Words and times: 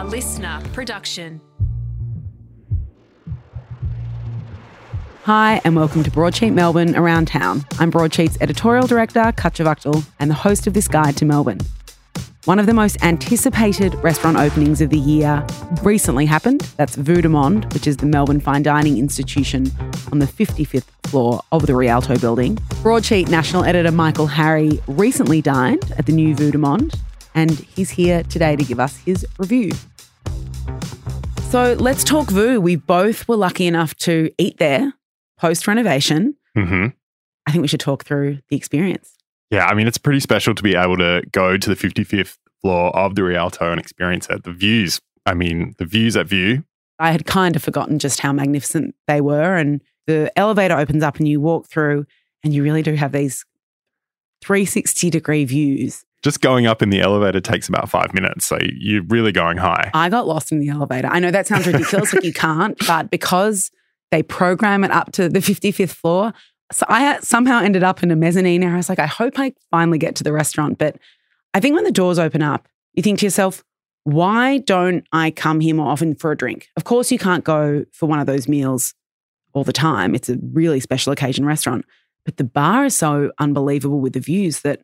A 0.00 0.02
LiSTNR 0.02 0.72
production. 0.72 1.42
Hi, 5.24 5.60
and 5.62 5.76
welcome 5.76 6.02
to 6.02 6.10
Broadsheet 6.10 6.54
Melbourne 6.54 6.96
Around 6.96 7.28
Town. 7.28 7.66
I'm 7.78 7.90
Broadsheet's 7.90 8.38
editorial 8.40 8.86
director, 8.86 9.30
Katya 9.36 9.76
and 10.18 10.30
the 10.30 10.34
host 10.34 10.66
of 10.66 10.72
this 10.72 10.88
guide 10.88 11.18
to 11.18 11.26
Melbourne. 11.26 11.58
One 12.46 12.58
of 12.58 12.64
the 12.64 12.72
most 12.72 13.04
anticipated 13.04 13.94
restaurant 13.96 14.38
openings 14.38 14.80
of 14.80 14.88
the 14.88 14.98
year 14.98 15.46
recently 15.82 16.24
happened. 16.24 16.62
That's 16.78 16.96
Vue 16.96 17.20
which 17.74 17.86
is 17.86 17.98
the 17.98 18.06
Melbourne 18.06 18.40
Fine 18.40 18.62
Dining 18.62 18.96
Institution 18.96 19.70
on 20.12 20.18
the 20.18 20.26
55th 20.26 20.88
floor 21.10 21.42
of 21.52 21.66
the 21.66 21.74
Rialto 21.74 22.16
building. 22.16 22.56
Broadsheet 22.82 23.28
national 23.28 23.64
editor 23.64 23.92
Michael 23.92 24.28
Harry 24.28 24.80
recently 24.86 25.42
dined 25.42 25.92
at 25.98 26.06
the 26.06 26.12
new 26.12 26.34
Vue 26.34 26.50
and 27.34 27.50
he's 27.50 27.90
here 27.90 28.22
today 28.24 28.56
to 28.56 28.64
give 28.64 28.80
us 28.80 28.96
his 28.98 29.26
review. 29.38 29.72
So 31.50 31.72
let's 31.80 32.04
talk 32.04 32.30
Vue. 32.30 32.60
We 32.60 32.76
both 32.76 33.26
were 33.26 33.34
lucky 33.34 33.66
enough 33.66 33.96
to 33.96 34.30
eat 34.38 34.58
there 34.58 34.92
post 35.36 35.66
renovation. 35.66 36.36
hmm 36.54 36.86
I 37.44 37.50
think 37.50 37.62
we 37.62 37.66
should 37.68 37.80
talk 37.80 38.04
through 38.04 38.38
the 38.50 38.56
experience. 38.56 39.16
Yeah, 39.50 39.66
I 39.66 39.74
mean, 39.74 39.88
it's 39.88 39.98
pretty 39.98 40.20
special 40.20 40.54
to 40.54 40.62
be 40.62 40.76
able 40.76 40.96
to 40.98 41.22
go 41.32 41.56
to 41.56 41.68
the 41.68 41.74
55th 41.74 42.36
floor 42.60 42.94
of 42.96 43.16
the 43.16 43.24
Rialto 43.24 43.72
and 43.72 43.80
experience 43.80 44.28
it. 44.30 44.44
The 44.44 44.52
views, 44.52 45.00
I 45.26 45.34
mean, 45.34 45.74
the 45.78 45.86
views 45.86 46.16
at 46.16 46.28
Vue, 46.28 46.62
I 47.00 47.10
had 47.10 47.26
kind 47.26 47.56
of 47.56 47.64
forgotten 47.64 47.98
just 47.98 48.20
how 48.20 48.32
magnificent 48.32 48.94
they 49.08 49.20
were. 49.20 49.56
And 49.56 49.82
the 50.06 50.30
elevator 50.38 50.76
opens 50.76 51.02
up 51.02 51.16
and 51.16 51.26
you 51.26 51.40
walk 51.40 51.66
through, 51.66 52.06
and 52.44 52.54
you 52.54 52.62
really 52.62 52.82
do 52.82 52.94
have 52.94 53.10
these 53.10 53.44
360 54.42 55.10
degree 55.10 55.44
views. 55.44 56.04
Just 56.22 56.40
going 56.40 56.66
up 56.66 56.82
in 56.82 56.90
the 56.90 57.00
elevator 57.00 57.40
takes 57.40 57.68
about 57.68 57.88
five 57.88 58.12
minutes. 58.12 58.46
So 58.46 58.58
you're 58.74 59.02
really 59.04 59.32
going 59.32 59.56
high. 59.56 59.90
I 59.94 60.08
got 60.08 60.26
lost 60.26 60.52
in 60.52 60.60
the 60.60 60.68
elevator. 60.68 61.08
I 61.08 61.18
know 61.18 61.30
that 61.30 61.46
sounds 61.46 61.66
ridiculous, 61.66 62.12
like 62.12 62.24
you 62.24 62.32
can't, 62.32 62.76
but 62.86 63.10
because 63.10 63.70
they 64.10 64.22
program 64.22 64.84
it 64.84 64.90
up 64.90 65.12
to 65.12 65.28
the 65.28 65.38
55th 65.38 65.92
floor, 65.92 66.32
so 66.72 66.86
I 66.88 67.18
somehow 67.20 67.60
ended 67.60 67.82
up 67.82 68.02
in 68.02 68.10
a 68.10 68.16
mezzanine. 68.16 68.62
And 68.62 68.72
I 68.72 68.76
was 68.76 68.88
like, 68.88 68.98
I 68.98 69.06
hope 69.06 69.38
I 69.38 69.54
finally 69.70 69.98
get 69.98 70.14
to 70.16 70.24
the 70.24 70.32
restaurant. 70.32 70.78
But 70.78 70.96
I 71.52 71.60
think 71.60 71.74
when 71.74 71.84
the 71.84 71.90
doors 71.90 72.18
open 72.18 72.42
up, 72.42 72.68
you 72.94 73.02
think 73.02 73.18
to 73.20 73.26
yourself, 73.26 73.64
why 74.04 74.58
don't 74.58 75.04
I 75.12 75.30
come 75.30 75.60
here 75.60 75.74
more 75.74 75.88
often 75.88 76.14
for 76.14 76.32
a 76.32 76.36
drink? 76.36 76.68
Of 76.76 76.84
course, 76.84 77.10
you 77.10 77.18
can't 77.18 77.44
go 77.44 77.84
for 77.92 78.06
one 78.06 78.18
of 78.18 78.26
those 78.26 78.48
meals 78.48 78.94
all 79.52 79.64
the 79.64 79.72
time. 79.72 80.14
It's 80.14 80.28
a 80.28 80.38
really 80.52 80.80
special 80.80 81.12
occasion 81.12 81.44
restaurant. 81.44 81.84
But 82.24 82.36
the 82.36 82.44
bar 82.44 82.84
is 82.84 82.96
so 82.96 83.32
unbelievable 83.38 84.00
with 84.00 84.12
the 84.12 84.20
views 84.20 84.60
that 84.60 84.82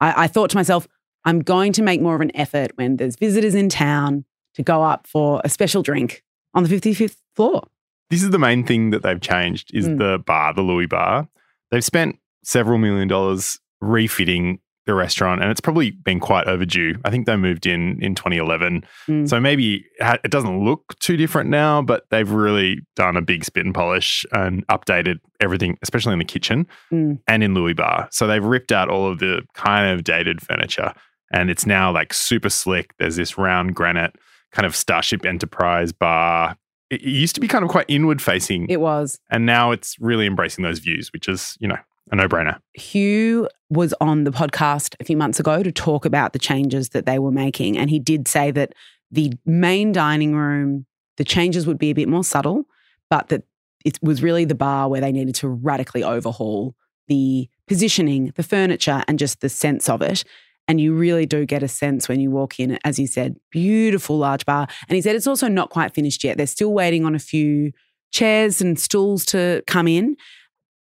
I, 0.00 0.24
I 0.24 0.26
thought 0.26 0.50
to 0.50 0.56
myself, 0.56 0.86
I'm 1.24 1.40
going 1.40 1.72
to 1.74 1.82
make 1.82 2.00
more 2.00 2.14
of 2.14 2.20
an 2.20 2.34
effort 2.36 2.72
when 2.76 2.96
there's 2.96 3.16
visitors 3.16 3.54
in 3.54 3.68
town 3.68 4.24
to 4.54 4.62
go 4.62 4.82
up 4.82 5.06
for 5.06 5.40
a 5.44 5.48
special 5.48 5.82
drink 5.82 6.22
on 6.54 6.62
the 6.64 6.68
55th 6.68 7.16
floor. 7.36 7.62
This 8.08 8.22
is 8.22 8.30
the 8.30 8.38
main 8.38 8.64
thing 8.64 8.90
that 8.90 9.02
they've 9.02 9.20
changed 9.20 9.70
is 9.74 9.86
Mm. 9.86 9.98
the 9.98 10.18
bar, 10.18 10.52
the 10.54 10.62
Lui 10.62 10.86
Bar. 10.86 11.28
They've 11.70 11.84
spent 11.84 12.18
several 12.42 12.78
million 12.78 13.06
dollars 13.06 13.60
refitting 13.80 14.58
the 14.86 14.94
restaurant, 14.94 15.42
and 15.42 15.50
it's 15.50 15.60
probably 15.60 15.90
been 15.90 16.18
quite 16.20 16.46
overdue. 16.46 16.94
I 17.04 17.10
think 17.10 17.26
they 17.26 17.36
moved 17.36 17.66
in 17.66 18.02
in 18.02 18.14
2011, 18.14 18.82
Mm. 19.08 19.28
so 19.28 19.38
maybe 19.38 19.84
it 20.00 20.30
doesn't 20.30 20.64
look 20.64 20.98
too 21.00 21.16
different 21.16 21.50
now, 21.50 21.82
but 21.82 22.04
they've 22.10 22.30
really 22.30 22.78
done 22.96 23.16
a 23.16 23.22
big 23.22 23.44
spit 23.44 23.64
and 23.66 23.74
polish 23.74 24.24
and 24.32 24.66
updated 24.68 25.16
everything, 25.40 25.76
especially 25.82 26.14
in 26.14 26.18
the 26.18 26.24
kitchen 26.24 26.66
Mm. 26.92 27.18
and 27.28 27.42
in 27.42 27.54
Lui 27.54 27.74
Bar. 27.74 28.08
So 28.10 28.26
they've 28.26 28.44
ripped 28.44 28.72
out 28.72 28.88
all 28.88 29.06
of 29.10 29.18
the 29.18 29.42
kind 29.54 29.90
of 29.92 30.02
dated 30.02 30.40
furniture, 30.40 30.92
and 31.32 31.50
it's 31.50 31.66
now 31.66 31.92
like 31.92 32.12
super 32.14 32.48
slick. 32.50 32.92
There's 32.98 33.16
this 33.16 33.36
round 33.38 33.74
granite 33.74 34.16
kind 34.52 34.66
of 34.66 34.74
Starship 34.74 35.24
Enterprise 35.26 35.92
bar. 35.92 36.56
It 36.90 37.02
it 37.02 37.08
used 37.08 37.36
to 37.36 37.40
be 37.40 37.46
kind 37.46 37.62
of 37.62 37.70
quite 37.70 37.84
inward 37.86 38.20
facing, 38.20 38.66
It 38.68 38.80
was. 38.80 39.20
and 39.30 39.46
now 39.46 39.70
it's 39.70 39.94
really 40.00 40.26
embracing 40.26 40.64
those 40.64 40.80
views, 40.80 41.12
which 41.12 41.28
is, 41.28 41.56
you 41.60 41.68
know, 41.68 41.76
a 42.10 42.16
no 42.16 42.28
brainer. 42.28 42.58
Hugh 42.74 43.48
was 43.68 43.94
on 44.00 44.24
the 44.24 44.30
podcast 44.30 44.94
a 45.00 45.04
few 45.04 45.16
months 45.16 45.38
ago 45.38 45.62
to 45.62 45.70
talk 45.72 46.04
about 46.04 46.32
the 46.32 46.38
changes 46.38 46.90
that 46.90 47.06
they 47.06 47.18
were 47.18 47.30
making. 47.30 47.78
And 47.78 47.90
he 47.90 47.98
did 47.98 48.26
say 48.26 48.50
that 48.50 48.74
the 49.10 49.32
main 49.46 49.92
dining 49.92 50.34
room, 50.34 50.86
the 51.16 51.24
changes 51.24 51.66
would 51.66 51.78
be 51.78 51.90
a 51.90 51.94
bit 51.94 52.08
more 52.08 52.24
subtle, 52.24 52.64
but 53.08 53.28
that 53.28 53.44
it 53.84 53.98
was 54.02 54.22
really 54.22 54.44
the 54.44 54.54
bar 54.54 54.88
where 54.88 55.00
they 55.00 55.12
needed 55.12 55.34
to 55.36 55.48
radically 55.48 56.02
overhaul 56.02 56.74
the 57.08 57.48
positioning, 57.66 58.32
the 58.36 58.42
furniture, 58.42 59.02
and 59.08 59.18
just 59.18 59.40
the 59.40 59.48
sense 59.48 59.88
of 59.88 60.00
it. 60.00 60.24
And 60.68 60.80
you 60.80 60.94
really 60.94 61.26
do 61.26 61.44
get 61.44 61.64
a 61.64 61.68
sense 61.68 62.08
when 62.08 62.20
you 62.20 62.30
walk 62.30 62.60
in, 62.60 62.78
as 62.84 62.98
you 62.98 63.08
said, 63.08 63.36
beautiful 63.50 64.18
large 64.18 64.46
bar. 64.46 64.68
And 64.88 64.94
he 64.94 65.02
said 65.02 65.16
it's 65.16 65.26
also 65.26 65.48
not 65.48 65.70
quite 65.70 65.92
finished 65.92 66.22
yet. 66.22 66.36
They're 66.36 66.46
still 66.46 66.72
waiting 66.72 67.04
on 67.04 67.16
a 67.16 67.18
few 67.18 67.72
chairs 68.12 68.60
and 68.60 68.78
stools 68.78 69.24
to 69.26 69.64
come 69.66 69.88
in. 69.88 70.16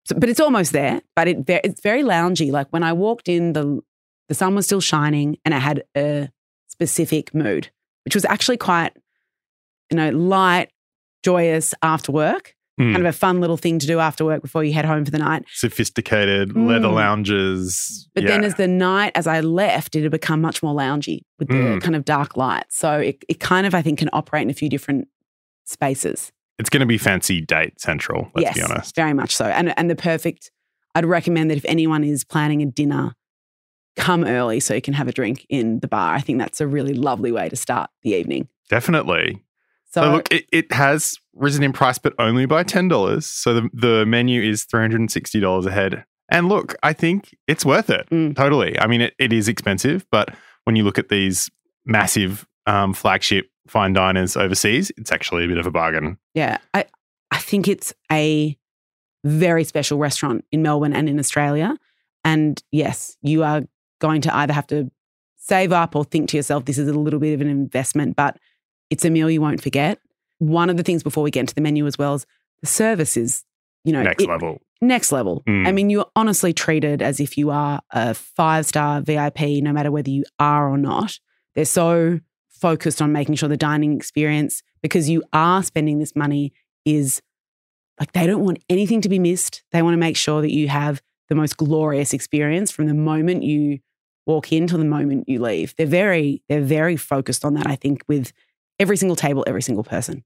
So, 0.05 0.15
but 0.17 0.29
it's 0.29 0.39
almost 0.39 0.71
there. 0.71 1.01
But 1.15 1.27
it 1.27 1.37
it's 1.47 1.81
very 1.81 2.03
loungy. 2.03 2.51
Like 2.51 2.67
when 2.71 2.83
I 2.83 2.93
walked 2.93 3.27
in, 3.29 3.53
the 3.53 3.81
the 4.27 4.35
sun 4.35 4.55
was 4.55 4.65
still 4.65 4.81
shining, 4.81 5.37
and 5.45 5.53
it 5.53 5.59
had 5.61 5.83
a 5.95 6.29
specific 6.67 7.33
mood, 7.33 7.69
which 8.05 8.15
was 8.15 8.25
actually 8.25 8.57
quite, 8.57 8.95
you 9.91 9.97
know, 9.97 10.09
light, 10.11 10.69
joyous 11.23 11.73
after 11.83 12.11
work. 12.11 12.55
Mm. 12.79 12.93
Kind 12.93 13.05
of 13.07 13.13
a 13.13 13.17
fun 13.17 13.41
little 13.41 13.57
thing 13.57 13.77
to 13.79 13.85
do 13.87 13.99
after 13.99 14.23
work 14.23 14.41
before 14.41 14.63
you 14.63 14.71
head 14.71 14.85
home 14.85 15.03
for 15.03 15.11
the 15.11 15.17
night. 15.19 15.43
Sophisticated 15.51 16.55
leather 16.55 16.87
Mm. 16.87 16.93
lounges. 16.93 18.07
But 18.15 18.23
yeah. 18.23 18.29
then 18.29 18.45
as 18.45 18.55
the 18.55 18.69
night, 18.69 19.11
as 19.15 19.27
I 19.27 19.41
left, 19.41 19.97
it 19.97 20.03
had 20.03 20.11
become 20.11 20.39
much 20.39 20.63
more 20.63 20.73
loungy 20.73 21.23
with 21.37 21.49
the 21.49 21.55
Mm. 21.55 21.81
kind 21.81 21.93
of 21.97 22.05
dark 22.05 22.37
light. 22.37 22.63
So 22.69 22.93
it, 22.99 23.25
it 23.27 23.41
kind 23.41 23.67
of, 23.67 23.75
I 23.75 23.81
think, 23.81 23.99
can 23.99 24.09
operate 24.13 24.43
in 24.43 24.49
a 24.49 24.53
few 24.53 24.69
different 24.69 25.09
spaces. 25.65 26.31
It's 26.59 26.69
going 26.69 26.81
to 26.81 26.85
be 26.85 26.97
fancy 26.97 27.41
date 27.41 27.79
central, 27.81 28.29
let's 28.35 28.45
yes, 28.45 28.55
be 28.55 28.61
honest. 28.61 28.95
very 28.95 29.13
much 29.13 29.35
so. 29.35 29.45
And 29.45 29.77
and 29.77 29.89
the 29.89 29.95
perfect. 29.95 30.51
I'd 30.95 31.05
recommend 31.05 31.51
that 31.51 31.57
if 31.57 31.65
anyone 31.65 32.03
is 32.03 32.23
planning 32.23 32.63
a 32.63 32.65
dinner, 32.65 33.13
come 33.95 34.23
early 34.23 34.59
so 34.59 34.73
you 34.73 34.81
can 34.81 34.95
have 34.95 35.07
a 35.07 35.11
drink 35.11 35.45
in 35.49 35.79
the 35.79 35.87
bar. 35.87 36.15
I 36.15 36.19
think 36.19 36.39
that's 36.39 36.59
a 36.61 36.67
really 36.67 36.93
lovely 36.93 37.31
way 37.31 37.47
to 37.47 37.55
start 37.55 37.89
the 38.01 38.11
evening. 38.11 38.47
Definitely. 38.69 39.43
So, 39.91 40.01
So, 40.01 40.11
look, 40.11 40.33
it, 40.33 40.45
it 40.51 40.71
has 40.71 41.15
risen 41.33 41.63
in 41.63 41.73
price, 41.73 41.97
but 41.97 42.13
only 42.19 42.45
by 42.45 42.63
$10. 42.63 43.23
So 43.23 43.53
the, 43.53 43.69
the 43.73 44.05
menu 44.05 44.41
is 44.41 44.65
$360 44.65 45.65
a 45.65 45.71
head. 45.71 46.05
And 46.29 46.47
look, 46.47 46.75
I 46.83 46.93
think 46.93 47.35
it's 47.47 47.65
worth 47.65 47.89
it. 47.89 48.07
Mm. 48.09 48.35
Totally. 48.35 48.79
I 48.79 48.87
mean, 48.87 49.01
it, 49.01 49.13
it 49.19 49.33
is 49.33 49.47
expensive, 49.47 50.05
but 50.11 50.33
when 50.63 50.75
you 50.75 50.83
look 50.83 50.99
at 50.99 51.09
these 51.09 51.49
massive 51.85 52.47
um, 52.67 52.93
flagship 52.93 53.47
fine 53.69 53.93
diners 53.93 54.35
overseas, 54.37 54.91
it's 54.97 55.11
actually 55.11 55.45
a 55.45 55.47
bit 55.47 55.57
of 55.57 55.65
a 55.65 55.71
bargain. 55.71 56.17
yeah, 56.33 56.57
I 56.73 56.85
I 57.31 57.37
think 57.37 57.67
it's 57.67 57.93
a 58.11 58.57
very 59.23 59.63
special 59.63 59.97
restaurant 59.97 60.45
in 60.51 60.61
Melbourne 60.61 60.93
and 60.93 61.07
in 61.09 61.19
Australia. 61.19 61.77
And 62.23 62.61
yes, 62.71 63.17
you 63.21 63.43
are 63.43 63.63
going 63.99 64.21
to 64.21 64.35
either 64.35 64.53
have 64.53 64.67
to 64.67 64.89
save 65.37 65.71
up 65.71 65.95
or 65.95 66.03
think 66.05 66.29
to 66.29 66.37
yourself, 66.37 66.65
this 66.65 66.77
is 66.77 66.87
a 66.87 66.93
little 66.93 67.19
bit 67.19 67.33
of 67.33 67.41
an 67.41 67.47
investment, 67.49 68.15
but 68.15 68.37
it's 68.89 69.05
a 69.05 69.09
meal 69.09 69.29
you 69.29 69.41
won't 69.41 69.61
forget. 69.61 69.99
One 70.39 70.69
of 70.69 70.77
the 70.77 70.83
things 70.83 71.03
before 71.03 71.23
we 71.23 71.31
get 71.31 71.41
into 71.41 71.55
the 71.55 71.61
menu 71.61 71.85
as 71.85 71.97
well 71.97 72.15
is 72.15 72.25
the 72.61 72.67
service 72.67 73.17
is, 73.17 73.43
you 73.83 73.91
know, 73.93 74.03
Next 74.03 74.23
it- 74.23 74.29
level. 74.29 74.61
next 74.81 75.11
level. 75.11 75.43
Mm. 75.47 75.67
I 75.67 75.71
mean, 75.71 75.89
you're 75.89 76.09
honestly 76.15 76.53
treated 76.53 77.01
as 77.01 77.19
if 77.19 77.37
you 77.37 77.49
are 77.51 77.81
a 77.91 78.13
five 78.13 78.65
star 78.65 79.01
VIP, 79.01 79.61
no 79.61 79.71
matter 79.73 79.91
whether 79.91 80.09
you 80.09 80.23
are 80.39 80.69
or 80.69 80.77
not. 80.77 81.19
They're 81.55 81.65
so 81.65 82.19
focused 82.59 83.01
on 83.01 83.11
making 83.11 83.35
sure 83.35 83.49
the 83.49 83.57
dining 83.57 83.95
experience, 83.95 84.63
because 84.81 85.09
you 85.09 85.23
are 85.33 85.63
spending 85.63 85.99
this 85.99 86.15
money, 86.15 86.53
is 86.85 87.21
like 87.99 88.11
they 88.13 88.25
don't 88.25 88.43
want 88.43 88.63
anything 88.69 89.01
to 89.01 89.09
be 89.09 89.19
missed. 89.19 89.63
They 89.71 89.81
want 89.81 89.93
to 89.93 89.97
make 89.97 90.17
sure 90.17 90.41
that 90.41 90.51
you 90.51 90.67
have 90.69 91.01
the 91.27 91.35
most 91.35 91.57
glorious 91.57 92.13
experience 92.13 92.71
from 92.71 92.87
the 92.87 92.93
moment 92.93 93.43
you 93.43 93.79
walk 94.25 94.51
in 94.51 94.67
till 94.67 94.77
the 94.77 94.85
moment 94.85 95.27
you 95.27 95.41
leave. 95.41 95.75
They're 95.75 95.87
very, 95.87 96.43
they're 96.49 96.61
very 96.61 96.95
focused 96.95 97.43
on 97.43 97.53
that, 97.55 97.67
I 97.67 97.75
think, 97.75 98.03
with 98.07 98.31
every 98.79 98.97
single 98.97 99.15
table, 99.15 99.43
every 99.47 99.61
single 99.61 99.83
person. 99.83 100.23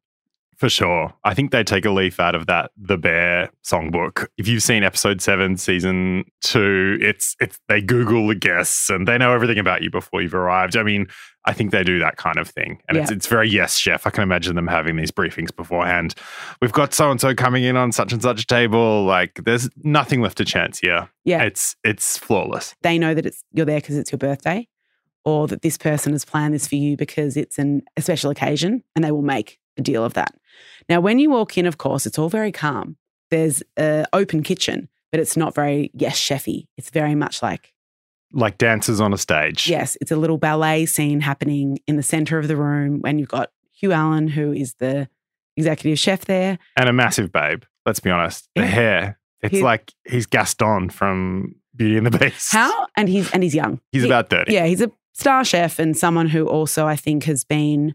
For 0.58 0.70
sure. 0.70 1.14
I 1.24 1.34
think 1.34 1.52
they 1.52 1.64
take 1.64 1.86
a 1.86 1.92
leaf 1.92 2.20
out 2.20 2.36
of 2.36 2.46
that 2.48 2.72
The 2.78 2.98
Bear 2.98 3.50
songbook. 3.66 4.28
If 4.38 4.48
you've 4.48 4.64
seen 4.64 4.84
episode 4.84 5.22
seven, 5.22 5.58
season 5.58 6.26
two, 6.42 6.98
it's 7.02 7.36
it's 7.40 7.60
they 7.68 7.82
Google 7.82 8.28
the 8.28 8.36
guests 8.36 8.90
and 8.90 9.08
they 9.08 9.18
know 9.18 9.34
everything 9.34 9.60
about 9.60 9.82
you 9.82 9.90
before 9.90 10.22
you've 10.22 10.34
arrived. 10.36 10.78
I 10.78 10.84
mean, 10.84 11.08
I 11.46 11.54
think 11.54 11.72
they 11.72 11.84
do 11.84 12.00
that 12.00 12.18
kind 12.18 12.38
of 12.38 12.48
thing. 12.50 12.80
And 12.88 12.98
it's 12.98 13.10
Yeah. 13.12 13.18
it's 13.18 13.28
very 13.28 13.50
yes, 13.50 13.78
chef. 13.78 14.08
I 14.08 14.10
can 14.10 14.24
imagine 14.24 14.56
them 14.56 14.68
having 14.68 14.96
these 14.96 15.12
briefings 15.12 15.54
beforehand. 15.56 16.16
We've 16.62 16.72
got 16.72 16.94
so 16.94 17.12
and 17.12 17.20
so 17.20 17.34
coming 17.36 17.64
in 17.64 17.76
on 17.76 17.92
such 17.92 18.14
and 18.14 18.22
such 18.22 18.48
table. 18.48 19.04
Like 19.06 19.42
there's 19.44 19.70
nothing 19.84 20.22
left 20.22 20.38
to 20.38 20.46
chance 20.46 20.80
here. 20.80 21.10
Yeah. 21.26 21.44
It's 21.44 21.76
it's 21.84 22.18
flawless. 22.18 22.76
they 22.82 22.98
know 22.98 23.14
that 23.14 23.26
it's 23.26 23.44
you're 23.54 23.66
there 23.66 23.82
because 23.82 23.98
it's 23.98 24.12
your 24.12 24.20
birthday 24.20 24.68
or 25.26 25.48
that 25.48 25.62
this 25.62 25.78
person 25.78 26.12
has 26.12 26.26
planned 26.26 26.54
this 26.54 26.68
for 26.68 26.76
you 26.76 26.98
because 26.98 27.38
it's 27.38 27.58
an, 27.58 27.82
a 27.98 28.02
special 28.02 28.30
occasion 28.30 28.84
and 28.96 29.04
they 29.06 29.12
will 29.12 29.22
make 29.22 29.58
a 29.78 29.82
deal 29.82 30.04
of 30.04 30.14
that. 30.14 30.34
Now, 30.90 31.00
when 31.02 31.20
you 31.20 31.30
walk 31.30 31.58
in, 31.58 31.66
of 31.66 31.78
course, 31.78 32.06
it's 32.06 32.20
all 32.20 32.30
very 32.30 32.52
calm. 32.52 32.98
There's 33.32 33.64
an 33.78 34.06
open 34.14 34.44
kitchen, 34.44 34.90
but 35.12 35.20
it's 35.20 35.36
not 35.38 35.56
very, 35.56 35.90
yes, 35.94 36.18
chefy. 36.20 36.68
It's 36.78 36.90
very 36.90 37.16
much 37.16 37.42
like 37.42 37.74
like 38.36 38.58
dancers 38.58 39.00
on 39.00 39.14
a 39.14 39.18
stage. 39.18 39.68
Yes, 39.70 39.96
it's 40.02 40.12
a 40.12 40.16
little 40.16 40.38
ballet 40.40 40.88
scene 40.88 41.22
happening 41.22 41.78
in 41.88 41.98
the 41.98 42.04
center 42.04 42.40
of 42.40 42.48
the 42.48 42.56
room 42.56 43.00
when 43.02 43.20
you've 43.20 43.30
got 43.30 43.52
Hugh 43.74 43.92
Allen, 43.92 44.28
who 44.28 44.52
is 44.52 44.74
the 44.80 45.08
executive 45.56 46.00
chef 46.00 46.26
there. 46.26 46.58
And 46.76 46.90
a 46.90 46.94
massive 46.94 47.32
babe. 47.32 47.62
Let's 47.86 48.00
be 48.00 48.10
honest. 48.10 48.50
The 48.56 48.62
Yeah. 48.62 48.68
hair. 48.68 49.20
It's 49.44 49.58
He- 49.58 49.62
like 49.64 49.94
he's 50.10 50.26
Gaston 50.26 50.90
from 50.90 51.56
Beauty 51.76 51.98
and 51.98 52.08
the 52.08 52.18
Beast. 52.18 52.52
How? 52.52 52.88
And 52.98 53.08
he's 53.08 53.30
and 53.32 53.44
he's 53.44 53.54
young. 53.54 53.80
He's 53.92 54.02
He- 54.04 54.10
about 54.10 54.30
30. 54.30 54.52
Yeah, 54.54 54.66
he's 54.66 54.82
a 54.82 54.90
star 55.14 55.46
chef 55.46 55.78
and 55.80 55.96
someone 55.96 56.30
who 56.30 56.48
also 56.48 56.88
I 56.88 56.96
think 56.96 57.26
has 57.26 57.44
been 57.44 57.94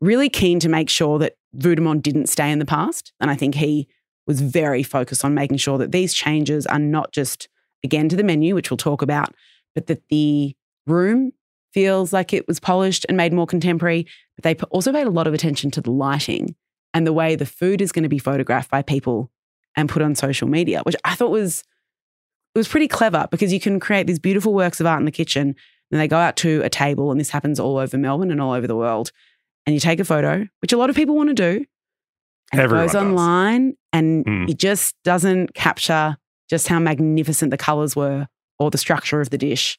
really 0.00 0.28
keen 0.28 0.60
to 0.60 0.68
make 0.68 0.90
sure 0.90 1.18
that 1.18 1.36
Vue 1.54 1.74
de 1.74 1.82
Monde 1.82 2.02
didn't 2.02 2.28
stay 2.28 2.50
in 2.50 2.58
the 2.58 2.66
past. 2.66 3.12
And 3.20 3.30
I 3.30 3.34
think 3.34 3.54
he 3.54 3.88
was 4.26 4.40
very 4.40 4.82
focused 4.82 5.24
on 5.24 5.34
making 5.34 5.56
sure 5.58 5.78
that 5.78 5.92
these 5.92 6.12
changes 6.12 6.66
are 6.66 6.78
not 6.78 7.12
just 7.12 7.48
again 7.84 8.08
to 8.08 8.16
the 8.16 8.24
menu, 8.24 8.54
which 8.54 8.70
we'll 8.70 8.76
talk 8.76 9.02
about, 9.02 9.34
but 9.74 9.86
that 9.86 10.08
the 10.08 10.54
room 10.86 11.32
feels 11.72 12.12
like 12.12 12.32
it 12.32 12.46
was 12.48 12.60
polished 12.60 13.06
and 13.08 13.16
made 13.16 13.32
more 13.32 13.46
contemporary. 13.46 14.06
But 14.36 14.42
they 14.42 14.66
also 14.66 14.92
paid 14.92 15.06
a 15.06 15.10
lot 15.10 15.26
of 15.26 15.34
attention 15.34 15.70
to 15.72 15.80
the 15.80 15.90
lighting 15.90 16.54
and 16.92 17.06
the 17.06 17.12
way 17.12 17.36
the 17.36 17.46
food 17.46 17.80
is 17.80 17.92
going 17.92 18.02
to 18.02 18.08
be 18.08 18.18
photographed 18.18 18.70
by 18.70 18.82
people 18.82 19.30
and 19.76 19.88
put 19.88 20.02
on 20.02 20.14
social 20.14 20.48
media, 20.48 20.80
which 20.84 20.96
I 21.04 21.14
thought 21.14 21.30
was 21.30 21.62
it 22.54 22.58
was 22.58 22.68
pretty 22.68 22.88
clever 22.88 23.28
because 23.30 23.52
you 23.52 23.60
can 23.60 23.78
create 23.78 24.06
these 24.06 24.18
beautiful 24.18 24.54
works 24.54 24.80
of 24.80 24.86
art 24.86 24.98
in 24.98 25.04
the 25.04 25.10
kitchen 25.10 25.54
and 25.90 26.00
they 26.00 26.08
go 26.08 26.16
out 26.16 26.36
to 26.38 26.62
a 26.64 26.70
table, 26.70 27.10
and 27.12 27.20
this 27.20 27.30
happens 27.30 27.60
all 27.60 27.76
over 27.76 27.96
Melbourne 27.96 28.30
and 28.30 28.40
all 28.40 28.52
over 28.52 28.66
the 28.66 28.74
world. 28.74 29.12
And 29.66 29.74
you 29.74 29.80
take 29.80 29.98
a 30.00 30.04
photo, 30.04 30.46
which 30.60 30.72
a 30.72 30.76
lot 30.76 30.90
of 30.90 30.96
people 30.96 31.16
want 31.16 31.28
to 31.28 31.34
do. 31.34 31.64
And 32.52 32.60
Everyone 32.60 32.84
it 32.84 32.86
goes 32.88 32.92
does. 32.92 33.02
online 33.02 33.74
and 33.92 34.24
Mm. 34.24 34.48
it 34.48 34.58
just 34.58 34.94
doesn't 35.02 35.54
capture 35.54 36.16
just 36.48 36.68
how 36.68 36.78
magnificent 36.78 37.50
the 37.50 37.56
colors 37.56 37.96
were 37.96 38.28
or 38.60 38.70
the 38.70 38.78
structure 38.78 39.20
of 39.20 39.30
the 39.30 39.38
dish 39.38 39.76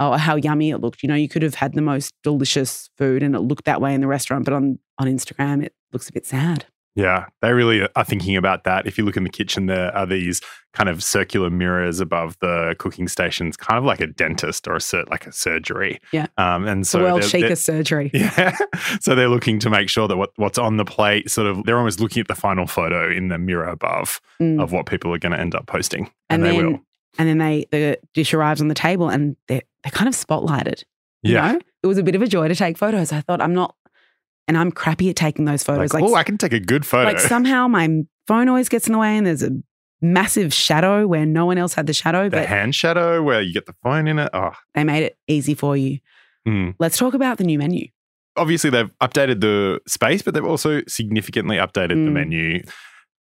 or 0.00 0.18
how 0.18 0.34
yummy 0.34 0.70
it 0.70 0.78
looked. 0.78 1.02
You 1.04 1.08
know, 1.08 1.14
you 1.14 1.28
could 1.28 1.42
have 1.42 1.54
had 1.54 1.74
the 1.74 1.80
most 1.82 2.12
delicious 2.24 2.90
food 2.98 3.22
and 3.22 3.36
it 3.36 3.40
looked 3.40 3.64
that 3.66 3.80
way 3.80 3.94
in 3.94 4.00
the 4.00 4.08
restaurant, 4.08 4.44
but 4.44 4.54
on, 4.54 4.80
on 4.98 5.06
Instagram, 5.06 5.62
it 5.64 5.72
looks 5.92 6.08
a 6.08 6.12
bit 6.12 6.26
sad. 6.26 6.66
Yeah, 6.98 7.26
they 7.42 7.52
really 7.52 7.86
are 7.94 8.04
thinking 8.04 8.36
about 8.36 8.64
that. 8.64 8.86
If 8.86 8.98
you 8.98 9.04
look 9.04 9.16
in 9.16 9.22
the 9.22 9.30
kitchen, 9.30 9.66
there 9.66 9.94
are 9.96 10.04
these 10.04 10.40
kind 10.74 10.88
of 10.88 11.00
circular 11.02 11.48
mirrors 11.48 12.00
above 12.00 12.36
the 12.40 12.74
cooking 12.78 13.06
stations, 13.06 13.56
kind 13.56 13.78
of 13.78 13.84
like 13.84 14.00
a 14.00 14.08
dentist 14.08 14.66
or 14.66 14.74
a 14.74 14.80
sur- 14.80 15.04
like 15.08 15.26
a 15.26 15.32
surgery. 15.32 16.00
Yeah. 16.12 16.26
um, 16.38 16.66
and 16.66 16.84
so 16.86 16.98
the 16.98 17.04
world 17.04 17.22
they're- 17.22 17.40
they're- 17.42 17.54
surgery. 17.56 18.10
Yeah, 18.14 18.56
so 19.00 19.14
they're 19.14 19.28
looking 19.28 19.60
to 19.60 19.70
make 19.70 19.88
sure 19.88 20.08
that 20.08 20.16
what, 20.16 20.30
what's 20.36 20.58
on 20.58 20.76
the 20.76 20.84
plate, 20.84 21.30
sort 21.30 21.46
of, 21.46 21.64
they're 21.64 21.78
almost 21.78 22.00
looking 22.00 22.20
at 22.20 22.26
the 22.28 22.34
final 22.34 22.66
photo 22.66 23.08
in 23.10 23.28
the 23.28 23.38
mirror 23.38 23.68
above 23.68 24.20
Mm. 24.40 24.60
of 24.62 24.72
what 24.72 24.86
people 24.86 25.14
are 25.14 25.18
going 25.18 25.32
to 25.32 25.40
end 25.40 25.54
up 25.54 25.66
posting, 25.66 26.10
and 26.30 26.44
and, 26.44 26.44
they 26.44 26.62
will. 26.62 26.80
and 27.18 27.28
then 27.28 27.38
they 27.38 27.66
the 27.72 27.98
dish 28.14 28.32
arrives 28.34 28.60
on 28.60 28.68
the 28.68 28.74
table 28.74 29.08
and 29.08 29.36
they're 29.48 29.62
they're 29.84 29.90
kind 29.92 30.08
of 30.08 30.14
spotlighted. 30.14 30.82
You 31.22 31.34
Yeah, 31.34 31.52
know? 31.52 31.60
It 31.82 31.86
was 31.88 31.98
a 31.98 32.02
bit 32.04 32.14
of 32.14 32.22
a 32.22 32.26
joy 32.28 32.46
to 32.48 32.54
take 32.54 32.76
photos. 32.78 33.12
I 33.12 33.20
thought 33.20 33.40
I'm 33.42 33.54
not 33.54 33.74
and 34.48 34.58
I'm 34.58 34.72
crappy 34.72 35.08
at 35.10 35.16
taking 35.16 35.44
those 35.44 35.62
photos. 35.62 35.92
like, 35.94 36.02
Like, 36.02 36.10
oh, 36.10 36.14
I 36.16 36.24
can 36.24 36.36
take 36.38 36.52
a 36.52 36.60
good 36.60 36.84
photo. 36.84 37.04
like 37.10 37.20
somehow 37.20 37.68
my 37.68 38.02
phone 38.26 38.48
always 38.48 38.68
gets 38.68 38.86
in 38.88 38.92
the 38.94 38.98
way 38.98 39.16
and 39.16 39.26
there's 39.26 39.42
a 39.44 39.50
massive 40.00 40.52
shadow 40.54 41.06
where 41.06 41.26
no 41.26 41.46
one 41.46 41.58
else 41.58 41.74
had 41.74 41.86
the 41.86 41.92
shadow, 41.92 42.24
the 42.24 42.36
but 42.38 42.46
hand 42.46 42.74
shadow 42.74 43.22
where 43.22 43.40
you 43.42 43.52
get 43.52 43.66
the 43.66 43.74
phone 43.82 44.08
in 44.08 44.18
it. 44.18 44.30
Oh, 44.32 44.52
they 44.74 44.84
made 44.84 45.04
it 45.04 45.18
easy 45.28 45.54
for 45.54 45.76
you. 45.76 45.98
mm. 46.46 46.74
Let's 46.78 46.96
talk 46.98 47.14
about 47.14 47.38
the 47.38 47.44
new 47.44 47.58
menu. 47.58 47.88
obviously 48.36 48.70
they've 48.70 48.90
updated 49.02 49.40
the 49.40 49.80
space, 49.88 50.22
but 50.22 50.32
they've 50.34 50.44
also 50.44 50.80
significantly 50.86 51.56
updated 51.56 51.88
the 52.04 52.10
Mm. 52.10 52.12
menu. 52.12 52.62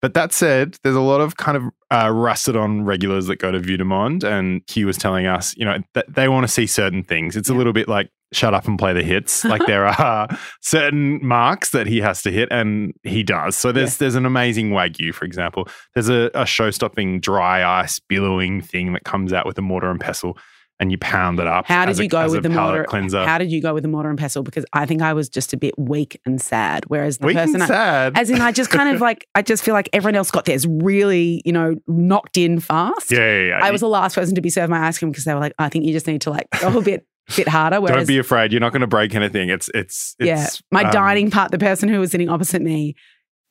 But 0.02 0.12
that 0.12 0.34
said, 0.34 0.76
there's 0.82 0.94
a 0.94 1.00
lot 1.00 1.22
of 1.22 1.38
kind 1.38 1.56
of 1.56 1.62
uh, 1.90 2.10
rusted 2.12 2.54
on 2.54 2.84
regulars 2.84 3.26
that 3.28 3.36
go 3.38 3.50
to 3.50 3.58
Vue 3.58 3.78
de 3.78 3.84
Monde, 3.84 4.22
and 4.24 4.60
he 4.68 4.84
was 4.84 4.98
telling 4.98 5.26
us, 5.26 5.56
you 5.56 5.64
know, 5.64 5.78
that 5.94 6.04
they 6.14 6.28
want 6.28 6.44
to 6.46 6.52
see 6.52 6.66
certain 6.66 7.02
things. 7.02 7.34
It's 7.34 7.48
a 7.48 7.54
little 7.54 7.72
bit 7.72 7.88
like 7.88 8.10
shut 8.36 8.54
up 8.54 8.66
and 8.68 8.78
play 8.78 8.92
the 8.92 9.02
hits. 9.02 9.44
like 9.44 9.64
there 9.66 9.86
are 10.00 10.28
certain 10.60 11.24
marks 11.26 11.70
that 11.70 11.86
he 11.86 12.00
has 12.00 12.22
to 12.22 12.30
hit, 12.30 12.48
and 12.50 12.92
he 13.02 13.22
does. 13.22 13.56
So 13.56 13.72
there's 13.72 13.94
Yeah. 13.94 13.98
there's 14.00 14.14
an 14.14 14.26
amazing 14.26 14.70
wagyu, 14.70 15.14
for 15.14 15.24
example. 15.24 15.68
There's 15.94 16.08
a, 16.08 16.30
a 16.34 16.46
show-stopping 16.46 17.20
dry 17.20 17.64
ice 17.82 17.98
billowing 17.98 18.60
thing 18.60 18.92
that 18.92 19.04
comes 19.04 19.32
out 19.32 19.46
with 19.46 19.58
a 19.58 19.62
mortar 19.62 19.90
and 19.90 20.00
pestle, 20.00 20.36
and 20.78 20.92
you 20.92 20.98
pound 20.98 21.40
it 21.40 21.46
up. 21.46 21.66
How 21.66 21.86
did 21.86 21.92
as 21.92 22.00
a- 22.00 22.02
you 22.02 22.08
go 22.10 22.30
with 22.30 22.42
the 22.42 22.50
mortar? 22.50 22.84
cleanser? 22.84 23.24
How 23.24 23.38
did 23.38 23.50
you 23.50 23.62
go 23.62 23.72
with 23.72 23.82
the 23.82 23.88
mortar 23.88 24.10
and 24.10 24.18
pestle? 24.18 24.42
Because 24.42 24.66
I 24.74 24.84
think 24.84 25.00
I 25.00 25.14
was 25.14 25.28
just 25.30 25.52
a 25.54 25.56
bit 25.56 25.72
weak 25.78 26.20
and 26.26 26.38
sad. 26.40 26.84
Whereas 26.88 27.16
the 27.18 27.28
Weak 27.28 27.36
person 27.36 27.54
and 27.56 27.62
I- 27.62 27.66
sad. 27.66 28.18
As 28.18 28.28
in, 28.28 28.40
I 28.42 28.52
just 28.52 28.68
kind 28.70 28.94
of 28.94 29.00
like, 29.00 29.26
I 29.34 29.40
just 29.42 29.62
feel 29.64 29.72
like 29.74 29.88
everyone 29.94 30.16
else 30.16 30.30
got 30.30 30.44
theirs 30.44 30.66
really, 30.66 31.40
you 31.46 31.52
know, 31.52 31.76
knocked 31.86 32.36
in 32.36 32.60
fast. 32.60 33.10
yeah, 33.10 33.18
yeah, 33.18 33.48
yeah. 33.48 33.60
I 33.62 33.70
was 33.70 33.80
the 33.80 33.88
last 33.88 34.14
person 34.14 34.34
to 34.34 34.42
be 34.42 34.50
served 34.50 34.68
my 34.70 34.86
ice 34.86 34.98
cream 34.98 35.10
because 35.10 35.24
they 35.24 35.32
were 35.32 35.40
like, 35.40 35.54
I 35.58 35.70
think 35.70 35.86
you 35.86 35.92
just 35.94 36.06
need 36.06 36.20
to 36.22 36.30
like 36.30 36.46
go 36.60 36.76
a 36.78 36.82
bit, 36.82 37.06
bit 37.36 37.48
harder. 37.48 37.80
Whereas, 37.80 37.96
Don't 37.96 38.06
be 38.08 38.18
afraid. 38.18 38.52
You're 38.52 38.60
not 38.60 38.72
going 38.72 38.82
to 38.82 38.86
break 38.86 39.14
anything. 39.14 39.48
It's 39.48 39.68
it's, 39.74 40.14
it's 40.18 40.26
yeah, 40.26 40.46
my 40.70 40.84
um, 40.84 40.90
dining 40.90 41.30
part, 41.30 41.50
the 41.50 41.58
person 41.58 41.88
who 41.88 42.00
was 42.00 42.10
sitting 42.10 42.28
opposite 42.28 42.62
me 42.62 42.94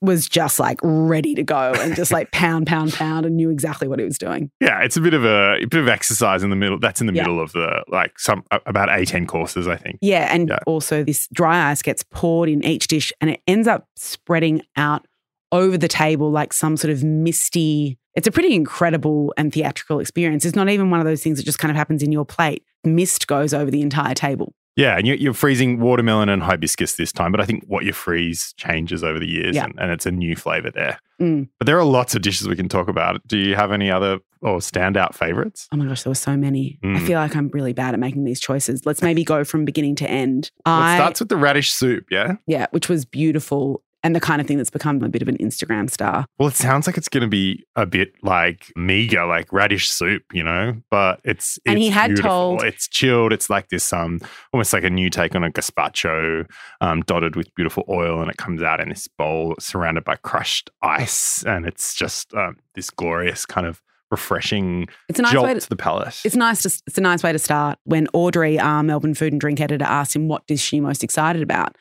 was 0.01 0.27
just 0.27 0.59
like 0.59 0.77
ready 0.83 1.33
to 1.33 1.41
go 1.41 1.73
and 1.77 1.95
just 1.95 2.11
like 2.11 2.29
pound, 2.31 2.67
pound, 2.67 2.93
pound, 2.93 3.25
and 3.25 3.35
knew 3.37 3.49
exactly 3.49 3.87
what 3.87 3.97
he 3.97 4.05
was 4.05 4.17
doing. 4.17 4.51
Yeah, 4.59 4.81
it's 4.81 4.97
a 4.97 5.01
bit 5.01 5.13
of 5.13 5.23
a, 5.25 5.55
a 5.61 5.65
bit 5.65 5.79
of 5.81 5.87
exercise 5.87 6.43
in 6.43 6.49
the 6.49 6.55
middle. 6.55 6.77
That's 6.79 7.01
in 7.01 7.07
the 7.07 7.13
Yeah. 7.13 7.23
middle 7.23 7.39
of 7.41 7.53
the 7.53 7.83
like 7.87 8.19
some 8.19 8.43
about 8.65 8.89
18 8.91 9.25
courses, 9.25 9.67
I 9.67 9.77
think. 9.77 9.97
Yeah, 10.01 10.27
and 10.31 10.49
Yeah. 10.49 10.59
also 10.67 11.03
this 11.03 11.27
dry 11.33 11.71
ice 11.71 11.81
gets 11.81 12.03
poured 12.03 12.49
in 12.49 12.63
each 12.63 12.87
dish, 12.87 13.11
and 13.21 13.29
it 13.31 13.41
ends 13.47 13.67
up 13.67 13.87
spreading 13.95 14.61
out 14.75 15.07
over 15.51 15.77
the 15.77 15.87
table 15.87 16.29
like 16.29 16.53
some 16.53 16.75
sort 16.77 16.91
of 16.91 17.03
misty. 17.03 17.97
It's 18.15 18.27
a 18.27 18.31
pretty 18.31 18.53
incredible 18.53 19.33
and 19.37 19.51
theatrical 19.53 19.99
experience. 19.99 20.45
It's 20.45 20.55
not 20.55 20.69
even 20.69 20.89
one 20.89 20.99
of 20.99 21.05
those 21.05 21.23
things 21.23 21.37
that 21.37 21.45
just 21.45 21.59
kind 21.59 21.71
of 21.71 21.75
happens 21.77 22.03
in 22.03 22.11
your 22.11 22.25
plate. 22.25 22.63
Mist 22.85 23.27
goes 23.27 23.53
over 23.53 23.69
the 23.71 23.81
entire 23.81 24.13
table. 24.13 24.53
Yeah, 24.77 24.97
and 24.97 25.07
you're, 25.07 25.15
you're 25.15 25.33
freezing 25.33 25.79
watermelon 25.79 26.27
and 26.27 26.43
hibiscus 26.43 26.97
this 26.97 27.13
time, 27.13 27.31
but 27.31 27.39
I 27.39 27.45
think 27.45 27.63
what 27.65 27.85
you 27.85 27.93
freeze 27.93 28.53
changes 28.57 29.05
over 29.05 29.17
the 29.19 29.25
years, 29.27 29.55
Yeah. 29.55 29.63
and, 29.65 29.73
and 29.79 29.89
it's 29.89 30.05
a 30.05 30.11
new 30.11 30.35
flavor 30.35 30.69
there. 30.69 30.99
Mm. 31.21 31.47
But 31.59 31.65
there 31.65 31.79
are 31.79 31.85
lots 31.85 32.13
of 32.13 32.21
dishes 32.21 32.45
we 32.49 32.57
can 32.57 32.67
talk 32.67 32.89
about. 32.89 33.25
Do 33.25 33.37
you 33.37 33.55
have 33.55 33.71
any 33.71 33.89
other 33.89 34.19
or 34.41 34.57
standout 34.57 35.15
favorites? 35.15 35.69
Oh 35.71 35.77
my 35.77 35.85
gosh, 35.85 36.03
there 36.03 36.11
were 36.11 36.15
so 36.15 36.35
many. 36.35 36.77
I 36.83 36.87
Mm. 36.87 37.07
feel 37.07 37.17
like 37.19 37.37
I'm 37.37 37.47
really 37.53 37.71
bad 37.71 37.93
at 37.93 38.01
making 38.01 38.25
these 38.25 38.41
choices. 38.41 38.85
Let's 38.85 39.01
maybe 39.01 39.23
go 39.23 39.45
from 39.45 39.63
beginning 39.63 39.95
to 39.95 40.09
end. 40.09 40.51
Well, 40.65 40.75
it 40.75 40.81
I 40.83 40.97
starts 40.97 41.21
with 41.21 41.29
the 41.29 41.37
radish 41.37 41.71
soup. 41.71 42.07
Yeah. 42.11 42.35
yeah, 42.45 42.67
which 42.71 42.89
was 42.89 43.05
beautiful 43.05 43.81
and 44.05 44.15
the 44.15 44.19
kind 44.19 44.39
of 44.39 44.45
thing 44.45 44.57
that's 44.57 44.69
become 44.69 45.01
a 45.01 45.09
bit 45.09 45.23
of 45.23 45.27
an 45.27 45.35
Instagram 45.39 45.89
star. 45.89 46.27
Well, 46.37 46.47
it 46.47 46.53
sounds 46.53 46.85
like 46.85 46.95
it's 46.95 47.09
going 47.09 47.23
to 47.23 47.27
be 47.27 47.65
a 47.75 47.87
bit 47.87 48.13
like 48.21 48.71
meager, 48.75 49.25
like 49.25 49.51
radish 49.51 49.89
soup, 49.89 50.21
you 50.31 50.43
know. 50.43 50.75
But 50.91 51.21
it's, 51.23 51.57
And 51.65 51.79
he 51.79 51.89
had 51.89 52.09
beautiful. 52.09 52.29
told- 52.29 52.63
it's 52.63 52.87
chilled. 52.87 53.33
It's 53.33 53.49
like 53.49 53.69
this, 53.69 53.91
um, 53.91 54.21
almost 54.53 54.73
like 54.73 54.83
a 54.83 54.91
new 54.91 55.09
take 55.09 55.33
on 55.33 55.43
a 55.43 55.49
gazpacho, 55.49 56.47
um, 56.81 57.01
dotted 57.01 57.35
with 57.35 57.53
beautiful 57.55 57.83
oil, 57.89 58.21
and 58.21 58.29
it 58.29 58.37
comes 58.37 58.61
out 58.61 58.79
in 58.79 58.89
this 58.89 59.07
bowl 59.07 59.55
surrounded 59.59 60.03
by 60.03 60.17
crushed 60.17 60.69
ice, 60.83 61.43
and 61.43 61.65
it's 61.65 61.95
just 61.95 62.31
um, 62.35 62.57
this 62.75 62.91
glorious 62.91 63.47
kind 63.47 63.65
of 63.65 63.81
refreshing 64.11 64.87
It's 65.09 65.17
a 65.17 65.23
nice 65.23 65.31
jolt 65.31 65.45
way 65.47 65.53
to, 65.55 65.59
to 65.59 65.69
the 65.69 65.75
palate. 65.75 66.21
It's 66.23 66.35
nice 66.35 66.61
to 66.61 66.67
it's 66.85 66.97
a 66.99 67.01
nice 67.01 67.23
way 67.23 67.31
to 67.31 67.39
start. 67.39 67.79
When 67.85 68.07
Audrey, 68.13 68.59
our 68.59 68.83
Melbourne 68.83 69.15
food 69.15 69.33
and 69.33 69.41
drink 69.41 69.59
editor, 69.59 69.83
asked 69.83 70.15
him 70.15 70.27
what 70.27 70.45
dish 70.45 70.61
she 70.61 70.79
most 70.79 71.03
excited 71.03 71.41
about, 71.41 71.75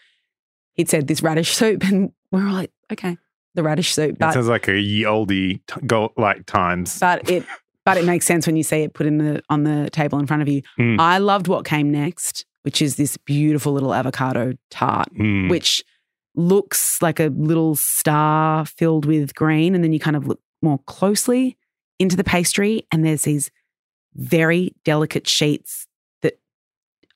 he'd 0.72 0.88
said 0.88 1.06
this 1.06 1.22
radish 1.22 1.50
soup, 1.56 1.84
and 1.84 2.12
we 2.34 2.44
were 2.44 2.50
like, 2.50 2.70
okay, 2.92 3.16
the 3.54 3.62
radish 3.62 3.94
soup. 3.94 4.16
But 4.18 4.32
sounds 4.34 4.48
like 4.48 4.68
a 4.68 4.78
ye 4.78 5.02
oldie 5.04 5.60
t- 5.66 5.80
go 5.86 6.12
like 6.16 6.46
times. 6.46 6.98
but 6.98 7.28
it 7.30 7.44
but 7.84 7.96
it 7.98 8.04
makes 8.04 8.24
sense 8.26 8.46
when 8.46 8.56
you 8.56 8.62
see 8.62 8.78
it 8.82 8.94
put 8.94 9.06
in 9.06 9.18
the 9.18 9.42
on 9.50 9.64
the 9.64 9.90
table 9.90 10.18
in 10.18 10.26
front 10.26 10.42
of 10.42 10.48
you. 10.48 10.62
Mm. 10.78 10.98
I 11.00 11.18
loved 11.18 11.48
what 11.48 11.64
came 11.64 11.90
next, 11.90 12.44
which 12.62 12.80
is 12.82 12.96
this 12.96 13.16
beautiful 13.16 13.72
little 13.72 13.92
avocado 13.94 14.54
tart, 14.70 15.08
Mm. 15.14 15.48
which 15.50 15.82
looks 16.34 17.00
like 17.00 17.20
a 17.20 17.26
little 17.28 17.76
star 17.76 18.64
filled 18.66 19.04
with 19.06 19.34
green, 19.34 19.74
and 19.74 19.84
then 19.84 19.92
you 19.92 20.00
kind 20.00 20.16
of 20.16 20.26
look 20.26 20.40
more 20.62 20.78
closely 20.86 21.56
into 22.00 22.16
the 22.16 22.24
pastry, 22.24 22.86
and 22.90 23.04
there's 23.04 23.22
these 23.22 23.50
very 24.14 24.74
delicate 24.84 25.28
sheets 25.28 25.86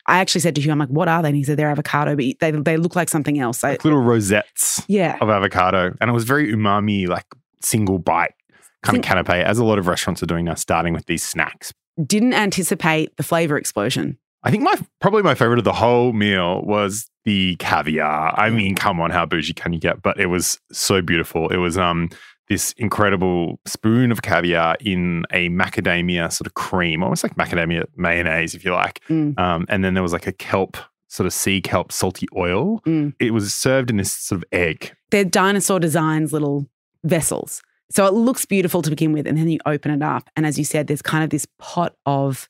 I 0.09 0.19
actually 0.19 0.41
said 0.41 0.55
to 0.57 0.61
Hugh, 0.61 0.73
I'm 0.73 0.79
like, 0.79 0.89
what 0.89 1.07
are 1.07 1.23
they? 1.23 1.29
And 1.29 1.37
he 1.37 1.45
said 1.45 1.57
they're 1.59 1.71
avocado, 1.71 2.17
but 2.17 2.25
they 2.41 2.51
they 2.51 2.77
look 2.77 2.97
like 2.97 3.09
something 3.09 3.39
else. 3.39 3.63
Like 3.63 3.85
little 3.85 4.01
rosettes 4.03 4.83
yeah, 4.89 5.19
of 5.21 5.29
avocado, 5.31 5.95
and 6.01 6.11
it 6.11 6.13
was 6.13 6.25
very 6.25 6.53
umami, 6.53 7.07
like 7.07 7.27
single 7.63 7.99
bite 7.99 8.35
kind 8.83 8.95
Think- 9.03 9.11
of 9.11 9.27
canapé, 9.27 9.45
as 9.45 9.59
a 9.59 9.65
lot 9.65 9.79
of 9.79 9.87
restaurants 9.87 10.23
are 10.23 10.27
doing 10.27 10.45
now, 10.47 10.55
starting 10.55 10.95
with 10.95 11.07
these 11.07 11.23
snacks. 11.23 11.73
didn't 12.05 12.33
anticipate 12.35 13.17
the 13.17 13.23
flavor 13.23 13.57
explosion. 13.59 14.19
I 14.45 14.51
think 14.51 14.63
my 14.63 14.75
probably 15.01 15.23
my 15.23 15.35
favorite 15.35 15.59
of 15.59 15.65
the 15.65 15.73
whole 15.73 16.13
meal 16.13 16.63
was 16.63 17.11
the 17.25 17.57
caviar. 17.57 18.33
I 18.39 18.51
mean, 18.51 18.77
come 18.77 19.01
on, 19.01 19.11
how 19.11 19.27
bougie 19.27 19.53
can 19.53 19.73
you 19.73 19.81
get? 19.81 20.01
But 20.01 20.19
it 20.21 20.27
was 20.27 20.59
so 20.73 21.03
beautiful. 21.03 21.49
It 21.49 21.57
was 21.57 21.77
um 21.77 22.09
this 22.49 22.73
incredible 22.73 23.61
spoon 23.67 24.11
of 24.11 24.23
caviar 24.23 24.77
in 24.81 25.25
a 25.33 25.49
macadamia 25.51 26.33
sort 26.33 26.47
of 26.47 26.55
cream, 26.55 27.03
almost 27.03 27.23
like 27.23 27.35
macadamia 27.37 27.85
mayonnaise, 27.97 28.55
if 28.55 28.65
you 28.65 28.73
like. 28.73 29.01
Mm. 29.09 29.39
Um, 29.39 29.67
and 29.69 29.85
then 29.85 29.95
there 29.95 30.03
was 30.03 30.13
like 30.13 30.27
a 30.27 30.33
kelp 30.33 30.77
sort 31.09 31.27
of 31.27 31.33
sea 31.33 31.61
kelp 31.61 31.93
salty 31.93 32.27
oil. 32.37 32.81
Mm. 32.87 33.15
It 33.21 33.33
was 33.33 33.53
served 33.53 33.91
in 33.91 33.97
this 33.97 34.13
sort 34.13 34.43
of 34.43 34.45
egg. 34.53 34.93
They're 35.11 35.25
dinosaur 35.25 35.81
designs 35.81 36.33
little 36.33 36.67
vessels. 37.05 37.63
So 37.91 38.07
it 38.07 38.13
looks 38.13 38.45
beautiful 38.45 38.83
to 38.83 38.91
begin 38.91 39.13
with. 39.13 39.27
And 39.27 39.39
then 39.39 39.49
you 39.49 39.59
open 39.65 39.91
it 39.91 40.03
up. 40.03 40.29
And 40.37 40.45
as 40.45 40.59
you 40.59 40.65
said, 40.65 40.87
there's 40.87 41.03
kind 41.03 41.25
of 41.25 41.31
this 41.31 41.47
pot 41.59 41.95
of 42.05 42.49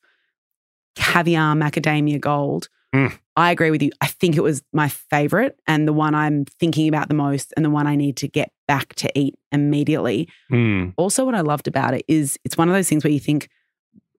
caviar 0.97 1.55
macadamia 1.55 2.21
gold. 2.21 2.69
Mm. 2.95 3.17
I 3.37 3.53
agree 3.53 3.71
with 3.71 3.83
you. 3.83 3.93
I 4.01 4.09
think 4.09 4.37
it 4.37 4.43
was 4.43 4.63
my 4.73 4.89
favorite 4.89 5.59
and 5.67 5.87
the 5.87 5.93
one 5.93 6.15
I'm 6.15 6.45
thinking 6.45 6.89
about 6.89 7.09
the 7.09 7.15
most 7.15 7.53
and 7.57 7.65
the 7.65 7.71
one 7.71 7.87
I 7.87 7.95
need 7.95 8.17
to 8.19 8.29
get 8.29 8.51
back 8.69 8.95
to 8.97 9.11
eat 9.19 9.35
immediately. 9.51 10.29
Mm. 10.53 10.95
Also, 10.97 11.25
what 11.25 11.35
I 11.35 11.41
loved 11.41 11.67
about 11.67 11.95
it 11.95 12.05
is 12.07 12.39
it's 12.45 12.57
one 12.57 12.69
of 12.69 12.75
those 12.75 12.89
things 12.89 13.03
where 13.03 13.13
you 13.13 13.19
think 13.19 13.49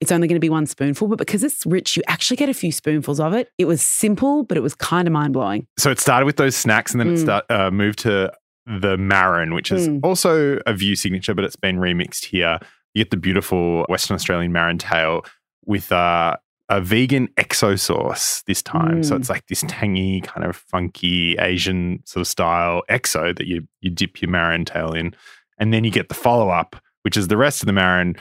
it's 0.01 0.11
only 0.11 0.27
going 0.27 0.35
to 0.35 0.39
be 0.41 0.49
one 0.49 0.65
spoonful, 0.65 1.07
but 1.07 1.17
because 1.17 1.43
it's 1.43 1.65
rich, 1.65 1.95
you 1.95 2.03
actually 2.07 2.37
get 2.37 2.49
a 2.49 2.53
few 2.53 2.71
spoonfuls 2.71 3.19
of 3.19 3.33
it. 3.33 3.49
It 3.57 3.65
was 3.65 3.81
simple, 3.81 4.43
but 4.43 4.57
it 4.57 4.61
was 4.61 4.75
kind 4.75 5.07
of 5.07 5.11
mind 5.13 5.33
blowing. 5.33 5.67
So 5.77 5.91
it 5.91 5.99
started 5.99 6.25
with 6.25 6.37
those 6.37 6.55
snacks, 6.55 6.91
and 6.93 6.99
then 6.99 7.09
it 7.09 7.15
Mm. 7.17 7.21
start, 7.21 7.45
uh, 7.49 7.69
moved 7.71 7.99
to 7.99 8.31
the 8.65 8.97
marron, 8.97 9.53
which 9.53 9.71
is 9.71 9.87
Mm. 9.89 9.99
also 10.03 10.59
a 10.65 10.73
Vue 10.73 10.95
signature, 10.95 11.33
but 11.33 11.43
it's 11.43 11.55
been 11.55 11.77
remixed 11.77 12.25
here. 12.25 12.59
You 12.93 13.03
get 13.03 13.11
the 13.11 13.17
beautiful 13.17 13.85
Western 13.89 14.15
Australian 14.15 14.51
marron 14.51 14.77
tail 14.77 15.25
with 15.65 15.91
uh, 15.91 16.37
a 16.69 16.79
vegan 16.79 17.27
XO 17.37 17.79
sauce 17.79 18.43
this 18.45 18.61
time. 18.61 19.01
So 19.03 19.15
Mm. 19.15 19.19
it's 19.19 19.29
like 19.29 19.47
this 19.47 19.63
tangy, 19.67 20.21
kind 20.21 20.45
of 20.45 20.55
funky 20.55 21.35
Asian 21.39 22.01
sort 22.05 22.21
of 22.21 22.27
style 22.27 22.83
XO 22.89 23.35
that 23.35 23.47
you 23.47 23.67
you 23.81 23.89
dip 23.89 24.21
your 24.21 24.29
marron 24.29 24.65
tail 24.65 24.91
in, 24.93 25.13
and 25.57 25.73
then 25.73 25.83
you 25.83 25.91
get 25.91 26.09
the 26.09 26.15
follow 26.15 26.49
up, 26.49 26.75
which 27.03 27.17
is 27.17 27.27
the 27.27 27.37
rest 27.37 27.61
of 27.63 27.67
the 27.67 27.73
marron. 27.73 28.15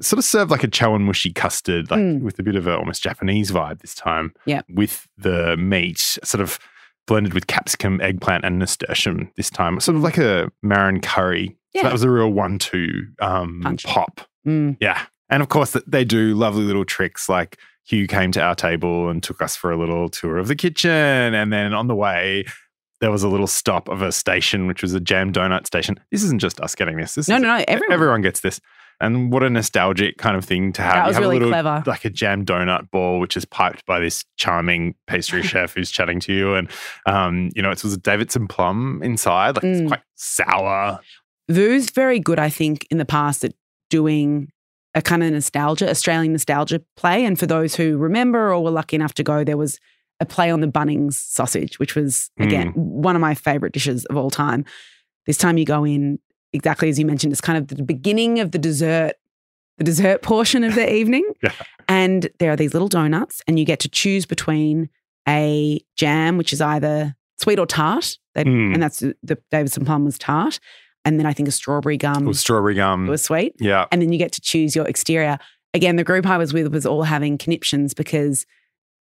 Sort 0.00 0.18
of 0.18 0.24
served 0.24 0.50
like 0.50 0.64
a 0.64 0.68
chawanmushi 0.68 1.34
custard, 1.34 1.90
like 1.90 2.00
Mm. 2.00 2.20
with 2.22 2.38
a 2.38 2.42
bit 2.42 2.56
of 2.56 2.66
a 2.66 2.76
almost 2.76 3.02
Japanese 3.02 3.50
vibe 3.50 3.80
this 3.80 3.94
time. 3.94 4.32
Yeah. 4.46 4.62
With 4.70 5.06
the 5.18 5.56
meat, 5.58 5.98
sort 6.24 6.40
of 6.40 6.58
blended 7.06 7.34
with 7.34 7.48
capsicum, 7.48 8.00
eggplant, 8.00 8.44
and 8.44 8.58
nasturtium 8.60 9.30
this 9.36 9.50
time. 9.50 9.78
Sort 9.80 9.96
of 9.96 10.02
like 10.02 10.16
a 10.16 10.50
marron 10.62 11.00
curry. 11.00 11.56
Yeah. 11.74 11.82
So 11.82 11.88
that 11.88 11.92
was 11.92 12.02
a 12.04 12.10
real 12.10 12.30
one-two 12.32 13.08
um, 13.20 13.62
pop. 13.84 14.20
Mm. 14.46 14.76
Yeah. 14.80 15.02
And 15.28 15.42
of 15.42 15.48
course, 15.48 15.76
they 15.86 16.04
do 16.04 16.34
lovely 16.34 16.62
little 16.64 16.84
tricks 16.84 17.28
like 17.28 17.58
Hugh 17.90 18.06
came 18.06 18.30
to 18.32 18.40
our 18.40 18.54
table 18.54 19.08
and 19.08 19.22
took 19.22 19.42
us 19.42 19.56
for 19.56 19.70
a 19.72 19.76
little 19.76 20.08
tour 20.08 20.38
of 20.38 20.48
the 20.48 20.54
kitchen. 20.56 20.90
And 20.90 21.52
then 21.52 21.74
on 21.74 21.86
the 21.88 21.94
way, 21.94 22.44
there 23.00 23.10
was 23.10 23.22
a 23.22 23.28
little 23.28 23.46
stop 23.46 23.88
of 23.88 24.00
a 24.02 24.12
station, 24.12 24.66
which 24.66 24.82
was 24.82 24.94
a 24.94 25.00
jam 25.00 25.32
donut 25.32 25.66
station. 25.66 25.98
This 26.10 26.22
isn't 26.22 26.40
just 26.40 26.60
us 26.60 26.74
getting 26.74 26.96
this. 26.98 27.14
This 27.14 27.28
No, 27.28 27.36
is, 27.36 27.42
no, 27.42 27.56
no. 27.58 27.64
Everyone. 27.66 27.92
everyone 27.92 28.20
gets 28.22 28.40
this. 28.40 28.60
And 29.02 29.32
what 29.32 29.42
a 29.42 29.48
nostalgic 29.48 30.18
kind 30.18 30.36
of 30.36 30.44
thing 30.44 30.74
to 30.74 30.82
have. 30.82 30.92
That 30.92 31.06
was 31.06 31.16
have 31.16 31.22
really 31.22 31.36
a 31.36 31.40
little, 31.40 31.52
clever. 31.52 31.82
Like 31.86 32.04
a 32.04 32.10
jam 32.10 32.44
donut 32.44 32.90
ball, 32.90 33.18
which 33.18 33.34
is 33.34 33.46
piped 33.46 33.86
by 33.86 33.98
this 33.98 34.24
charming 34.36 34.94
pastry 35.06 35.42
chef 35.50 35.74
who's 35.74 35.90
chatting 35.90 36.20
to 36.20 36.32
you. 36.34 36.54
And, 36.54 36.68
um, 37.06 37.48
you 37.56 37.62
know, 37.62 37.70
it 37.70 37.82
was 37.82 37.94
a 37.94 37.98
Davidson 37.98 38.46
plum 38.46 39.00
inside. 39.02 39.56
Like 39.56 39.64
it's 39.64 39.80
Mm. 39.80 39.88
quite 39.88 40.02
sour. 40.16 41.00
Vue's 41.48 41.90
very 41.90 42.20
good, 42.20 42.38
I 42.38 42.50
think, 42.50 42.86
in 42.90 42.98
the 42.98 43.04
past 43.06 43.42
at 43.42 43.52
doing 43.88 44.52
a 44.94 45.02
kind 45.02 45.22
of 45.22 45.30
nostalgia, 45.32 45.88
Australian 45.88 46.32
nostalgia 46.32 46.82
play. 46.96 47.24
And 47.24 47.38
for 47.38 47.46
those 47.46 47.74
who 47.76 47.96
remember 47.96 48.52
or 48.52 48.62
were 48.62 48.70
lucky 48.70 48.96
enough 48.96 49.14
to 49.14 49.22
go, 49.22 49.44
there 49.44 49.56
was 49.56 49.78
a 50.18 50.26
play 50.26 50.50
on 50.50 50.60
the 50.60 50.66
Bunnings 50.66 51.14
sausage, 51.14 51.78
which 51.78 51.94
was, 51.94 52.30
again, 52.38 52.72
one 52.74 53.14
of 53.16 53.20
my 53.20 53.34
favorite 53.34 53.72
dishes 53.72 54.04
of 54.06 54.16
all 54.16 54.30
time. 54.30 54.64
This 55.26 55.38
time 55.38 55.56
you 55.58 55.64
go 55.64 55.84
in, 55.84 56.18
exactly 56.52 56.88
as 56.88 56.98
you 56.98 57.06
mentioned, 57.06 57.32
it's 57.32 57.40
kind 57.40 57.56
of 57.56 57.68
the 57.68 57.82
beginning 57.84 58.40
of 58.40 58.50
the 58.50 58.58
dessert, 58.58 59.12
the 59.78 59.84
dessert 59.84 60.22
portion 60.32 60.64
of 60.64 60.74
the 60.74 60.92
evening. 60.92 61.24
Yeah. 61.42 61.52
And 61.88 62.28
there 62.38 62.52
are 62.52 62.56
these 62.56 62.72
little 62.72 62.88
donuts, 62.88 63.42
and 63.48 63.58
you 63.58 63.64
get 63.64 63.80
to 63.80 63.88
choose 63.88 64.24
between 64.26 64.88
a 65.28 65.80
jam, 65.96 66.36
which 66.36 66.52
is 66.52 66.60
either 66.60 67.16
sweet 67.40 67.58
or 67.58 67.66
tart. 67.66 68.16
They- 68.34 68.44
Mm. 68.44 68.74
And 68.74 68.82
that's 68.82 68.98
the 69.00 69.38
Davidson 69.50 69.84
plum 69.84 70.04
was 70.04 70.16
tart. 70.18 70.60
And 71.04 71.18
then 71.18 71.26
I 71.26 71.32
think 71.32 71.48
a 71.48 71.52
strawberry 71.52 71.96
gum 71.96 72.26
With 72.26 72.36
strawberry 72.38 72.74
gum. 72.74 73.06
was 73.06 73.22
sweet. 73.22 73.54
yeah. 73.58 73.86
And 73.90 74.02
then 74.02 74.12
you 74.12 74.18
get 74.18 74.32
to 74.32 74.40
choose 74.40 74.76
your 74.76 74.86
exterior. 74.86 75.38
Again, 75.72 75.96
the 75.96 76.04
group 76.04 76.26
I 76.26 76.36
was 76.36 76.52
with 76.52 76.72
was 76.72 76.84
all 76.84 77.04
having 77.04 77.38
conniptions 77.38 77.94
because, 77.94 78.44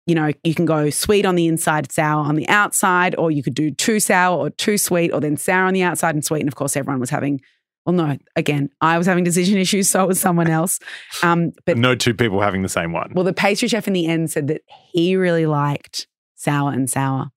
you 0.05 0.13
know, 0.15 0.31
you 0.43 0.53
can 0.55 0.65
go 0.65 0.89
sweet 0.89 1.25
on 1.25 1.35
the 1.35 1.47
inside, 1.47 1.91
sour 1.91 2.25
on 2.25 2.35
the 2.35 2.47
outside, 2.49 3.15
or 3.17 3.31
you 3.31 3.41
could 3.43 3.53
do 3.53 3.71
too 3.71 3.99
sour 3.99 4.37
or 4.37 4.49
too 4.49 4.77
sweet, 4.77 5.11
or 5.13 5.21
then 5.21 5.37
sour 5.37 5.65
on 5.65 5.73
the 5.73 5.83
outside 5.83 6.13
and 6.15 6.25
sweet. 6.25 6.41
And 6.41 6.47
of 6.49 6.55
course, 6.55 6.75
everyone 6.75 6.99
was 6.99 7.09
having, 7.09 7.39
well, 7.85 7.93
no, 7.93 8.17
again, 8.35 8.69
I 8.81 8.97
was 8.97 9.07
having 9.07 9.23
decision 9.23 9.57
issues, 9.59 9.87
so 9.89 10.03
it 10.03 10.07
was 10.07 10.19
someone 10.19 10.49
else. 10.49 10.79
Um, 11.23 11.53
but 11.65 11.77
no 11.77 11.95
two 11.95 12.13
people 12.13 12.41
having 12.41 12.63
the 12.63 12.69
same 12.69 12.91
one. 12.91 13.11
well, 13.13 13.23
the 13.23 13.33
pastry 13.33 13.69
chef 13.69 13.87
in 13.87 13.93
the 13.93 14.07
end 14.07 14.29
said 14.29 14.47
that 14.47 14.61
he 14.91 15.15
really 15.15 15.45
liked 15.45 16.07
sour 16.35 16.71
and 16.73 16.89
sour. 16.89 17.29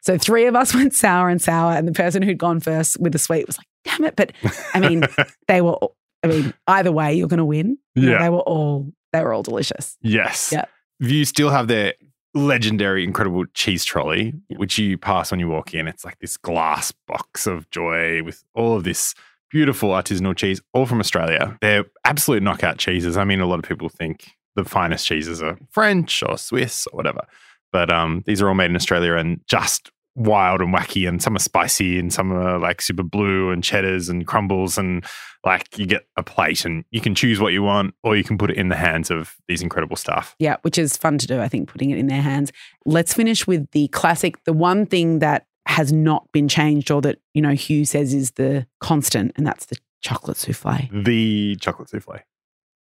So 0.00 0.16
three 0.16 0.46
of 0.46 0.54
us 0.54 0.72
went 0.74 0.94
sour 0.94 1.28
and 1.28 1.42
sour, 1.42 1.72
and 1.72 1.86
the 1.86 1.92
person 1.92 2.22
who'd 2.22 2.38
gone 2.38 2.60
first 2.60 2.98
with 3.00 3.12
the 3.12 3.18
sweet 3.18 3.46
was 3.46 3.58
like, 3.58 3.66
damn 3.84 4.04
it. 4.04 4.16
But 4.16 4.32
I 4.74 4.80
mean, 4.80 5.04
they 5.48 5.60
were, 5.60 5.76
I 6.22 6.26
mean, 6.28 6.54
either 6.66 6.92
way, 6.92 7.14
you're 7.14 7.28
going 7.28 7.38
to 7.38 7.44
win. 7.44 7.78
You 7.94 8.02
know, 8.06 8.12
Yeah. 8.12 8.18
They 8.22 8.30
were 8.30 8.40
all, 8.40 8.92
they 9.12 9.22
were 9.22 9.32
all 9.32 9.42
delicious. 9.42 9.96
Yes. 10.02 10.50
Yeah. 10.52 10.64
You 11.00 11.24
still 11.24 11.50
have 11.50 11.68
their 11.68 11.94
legendary, 12.34 13.04
incredible 13.04 13.44
cheese 13.54 13.84
trolley, 13.84 14.32
Yeah. 14.48 14.56
which 14.58 14.78
you 14.78 14.98
pass 14.98 15.30
when 15.30 15.40
you 15.40 15.48
walk 15.48 15.74
in. 15.74 15.86
It's 15.86 16.04
like 16.04 16.18
this 16.18 16.36
glass 16.36 16.92
box 17.06 17.46
of 17.46 17.68
joy 17.70 18.22
with 18.22 18.42
all 18.54 18.76
of 18.76 18.84
this 18.84 19.14
beautiful 19.50 19.90
artisanal 19.90 20.34
cheese, 20.36 20.60
all 20.72 20.86
from 20.86 20.98
Australia. 21.00 21.56
They're 21.60 21.84
absolute 22.04 22.42
knockout 22.42 22.78
cheeses. 22.78 23.16
I 23.16 23.24
mean, 23.24 23.40
a 23.40 23.46
lot 23.46 23.58
of 23.60 23.64
people 23.64 23.88
think 23.88 24.30
the 24.56 24.64
finest 24.64 25.06
cheeses 25.06 25.42
are 25.42 25.58
French 25.70 26.22
or 26.24 26.36
Swiss 26.38 26.86
or 26.92 26.96
whatever, 26.96 27.24
but 27.72 27.92
um, 27.92 28.22
these 28.26 28.42
are 28.42 28.48
all 28.48 28.54
made 28.54 28.70
in 28.70 28.76
Australia 28.76 29.14
and 29.14 29.40
just 29.46 29.90
wild 30.14 30.60
and 30.60 30.74
wacky. 30.74 31.08
And 31.08 31.22
some 31.22 31.36
are 31.36 31.40
spicy 31.40 31.98
and 31.98 32.12
some 32.12 32.32
are 32.32 32.58
like 32.58 32.80
super 32.80 33.02
blue 33.02 33.50
and 33.50 33.62
cheddars 33.62 34.08
and 34.08 34.26
crumbles 34.26 34.78
and 34.78 35.04
like 35.44 35.78
you 35.78 35.86
get 35.86 36.06
a 36.16 36.22
plate 36.22 36.64
and 36.64 36.84
you 36.90 37.00
can 37.00 37.14
choose 37.14 37.40
what 37.40 37.52
you 37.52 37.62
want 37.62 37.94
or 38.02 38.16
you 38.16 38.24
can 38.24 38.38
put 38.38 38.50
it 38.50 38.56
in 38.56 38.68
the 38.68 38.76
hands 38.76 39.10
of 39.10 39.36
these 39.48 39.62
incredible 39.62 39.96
staff. 39.96 40.34
Yeah, 40.38 40.56
which 40.62 40.78
is 40.78 40.96
fun 40.96 41.18
to 41.18 41.26
do, 41.26 41.40
I 41.40 41.48
think, 41.48 41.68
putting 41.68 41.90
it 41.90 41.98
in 41.98 42.06
their 42.06 42.22
hands. 42.22 42.52
Let's 42.86 43.14
finish 43.14 43.46
with 43.46 43.70
the 43.72 43.88
classic, 43.88 44.42
the 44.44 44.52
one 44.52 44.86
thing 44.86 45.18
that 45.18 45.46
has 45.66 45.92
not 45.92 46.30
been 46.32 46.48
changed 46.48 46.90
or 46.90 47.00
that, 47.02 47.18
you 47.32 47.42
know, 47.42 47.52
Hugh 47.52 47.84
says 47.84 48.12
is 48.12 48.32
the 48.32 48.66
constant, 48.80 49.32
and 49.36 49.46
that's 49.46 49.66
the 49.66 49.76
chocolate 50.02 50.36
souffle. 50.36 50.88
The 50.92 51.56
chocolate 51.56 51.88
souffle. 51.88 52.18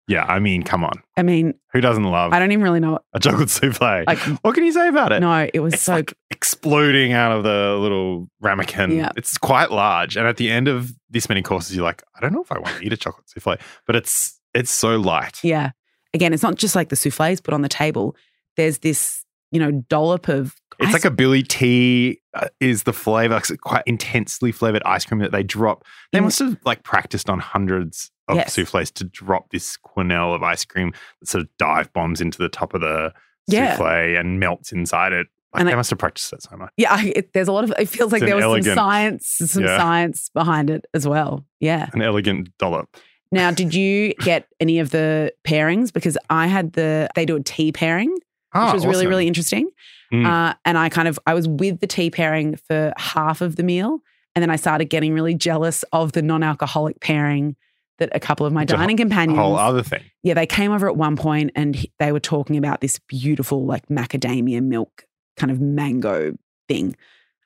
Yeah, 0.09 0.25
I 0.25 0.41
mean, 0.41 0.63
come 0.65 0.85
on. 0.85 0.93
I 1.17 1.23
mean, 1.23 1.55
Who 1.73 1.81
doesn't 1.81 2.03
love 2.05 2.33
I 2.33 2.39
don't 2.41 2.51
even 2.53 2.63
really 2.65 2.81
know. 2.81 2.99
a 3.13 3.21
chocolate 3.21 3.51
souffle? 3.51 4.05
Like, 4.07 4.19
what 4.43 4.55
can 4.55 4.65
you 4.65 4.73
say 4.73 4.89
about 4.89 5.13
it? 5.13 5.21
no, 5.21 5.49
it 5.55 5.61
was 5.61 5.75
it's 5.75 5.83
so 5.85 5.93
like 5.95 6.13
exploding 6.31 7.13
out 7.13 7.33
of 7.33 7.45
the 7.45 7.77
little 7.81 8.29
ramekin. 8.41 8.91
Yeah. 8.93 9.11
It's 9.17 9.39
quite 9.39 9.71
large. 9.71 10.17
And 10.17 10.27
at 10.27 10.37
the 10.37 10.51
end 10.51 10.69
of 10.69 10.93
this 11.09 11.29
many 11.29 11.41
courses, 11.41 11.77
you're 11.77 11.85
like, 11.85 12.03
I 12.17 12.21
don't 12.21 12.33
know 12.33 12.43
if 12.43 12.51
I 12.53 12.59
want 12.59 12.77
to 12.79 12.83
eat 12.85 12.93
a 12.93 12.97
chocolate 12.97 13.29
souffle, 13.31 13.57
but 13.87 13.97
it's 13.97 14.39
it's 14.55 14.71
so 14.71 14.97
light. 14.97 15.39
Yeah. 15.43 15.71
Again, 16.15 16.35
it's 16.35 16.43
not 16.43 16.57
just 16.57 16.77
like 16.77 16.91
the 16.91 16.97
souffles 16.97 17.41
put 17.41 17.55
on 17.55 17.63
the 17.63 17.69
table. 17.71 18.15
There's 18.57 18.79
this, 18.79 19.25
you 19.51 19.59
know, 19.59 19.71
dollop 19.89 20.29
of. 20.29 20.55
It's 20.79 20.89
ice- 20.89 20.93
like 20.93 21.05
a 21.07 21.11
Billy 21.11 21.43
tea 21.43 22.21
uh, 22.35 22.49
is 22.61 22.83
the 22.83 22.93
flavor, 22.93 23.37
it's 23.39 23.51
quite 23.63 23.83
intensely 23.87 24.53
flavored 24.53 24.83
ice 24.85 25.05
cream 25.07 25.21
that 25.21 25.33
they 25.33 25.43
drop. 25.43 25.85
They 26.13 26.19
Mm. 26.19 26.25
must 26.25 26.39
have 26.41 26.57
like 26.67 26.83
practiced 26.83 27.31
on 27.31 27.39
hundreds 27.39 28.11
of 28.29 28.37
Yes. 28.37 28.52
souffles 28.55 28.91
to 28.93 29.05
drop 29.05 29.50
this 29.50 29.76
quenelle 29.76 30.35
of 30.35 30.43
ice 30.43 30.64
cream 30.64 30.93
that 31.21 31.29
sort 31.29 31.43
of 31.45 31.49
dive 31.59 31.93
bombs 31.93 32.21
into 32.21 32.38
the 32.38 32.49
top 32.49 32.75
of 32.75 32.81
the 32.81 33.12
Yeah. 33.49 33.76
souffle 33.76 34.17
and 34.19 34.38
melts 34.41 34.73
inside 34.73 35.12
it. 35.12 35.26
Like 35.52 35.61
And 35.61 35.69
they 35.69 35.73
I- 35.73 35.76
must 35.76 35.91
have 35.91 35.99
practiced 35.99 36.31
that 36.31 36.43
so 36.43 36.57
much. 36.57 36.71
Yeah, 36.76 36.93
I, 36.95 37.12
it, 37.14 37.33
there's 37.35 37.49
a 37.49 37.52
lot 37.52 37.64
of. 37.64 37.75
It 37.79 37.88
feels 37.88 38.11
like 38.12 38.23
there 38.23 38.37
was 38.37 38.45
elegant- 38.45 38.64
some 38.67 38.75
science, 38.76 39.26
some 39.38 39.64
Yeah. 39.64 39.76
science 39.76 40.31
behind 40.33 40.71
it 40.71 40.87
as 40.95 41.07
well. 41.07 41.45
Yeah. 41.61 41.88
An 41.93 42.00
elegant 42.00 42.57
dollop. 42.59 42.88
Now, 43.31 43.50
did 43.50 43.75
you 43.75 44.14
get 44.21 44.47
any 44.61 44.79
of 44.79 44.91
the 44.91 45.33
pairings? 45.45 45.93
Because 45.93 46.17
I 46.31 46.47
had 46.47 46.73
the. 46.75 47.09
They 47.14 47.25
do 47.26 47.37
a 47.37 47.41
tea 47.43 47.73
pairing, 47.73 48.11
which 48.12 48.23
Ah, 48.55 48.73
was 48.73 48.87
really 48.87 49.07
really 49.07 49.26
interesting. 49.26 49.69
Mm. 50.12 50.26
Uh, 50.26 50.55
and 50.64 50.76
I 50.79 50.88
kind 50.91 51.09
of 51.09 51.19
I 51.26 51.35
was 51.35 51.49
with 51.49 51.81
the 51.81 51.87
tea 51.87 52.11
pairing 52.11 52.57
for 52.57 52.93
half 52.97 53.41
of 53.43 53.57
the 53.57 53.62
meal, 53.62 53.99
and 54.35 54.43
then 54.43 54.50
I 54.50 54.57
started 54.57 54.87
getting 54.87 55.12
really 55.14 55.35
jealous 55.35 55.83
of 55.93 56.12
the 56.12 56.21
non-alcoholic 56.23 57.00
pairing 57.00 57.57
that 57.99 58.09
a 58.15 58.21
couple 58.21 58.47
of 58.47 58.53
my 58.53 58.63
It's 58.63 58.73
dining 58.73 58.97
companions. 58.97 59.39
whole 59.39 59.57
other 59.57 59.83
thing. 59.83 60.03
yeah, 60.23 60.35
they 60.35 60.47
came 60.47 60.73
over 60.73 60.89
at 60.89 60.97
one 60.97 61.17
point 61.17 61.51
and 61.55 61.77
he- 61.77 61.93
they 61.99 62.11
were 62.13 62.21
talking 62.21 62.57
about 62.57 62.81
this 62.81 62.99
beautiful 63.01 63.65
like 63.67 63.87
macadamia 63.89 64.63
milk 64.63 65.05
kind 65.37 65.51
of 65.51 65.61
mango 65.61 66.35
thing. 66.69 66.97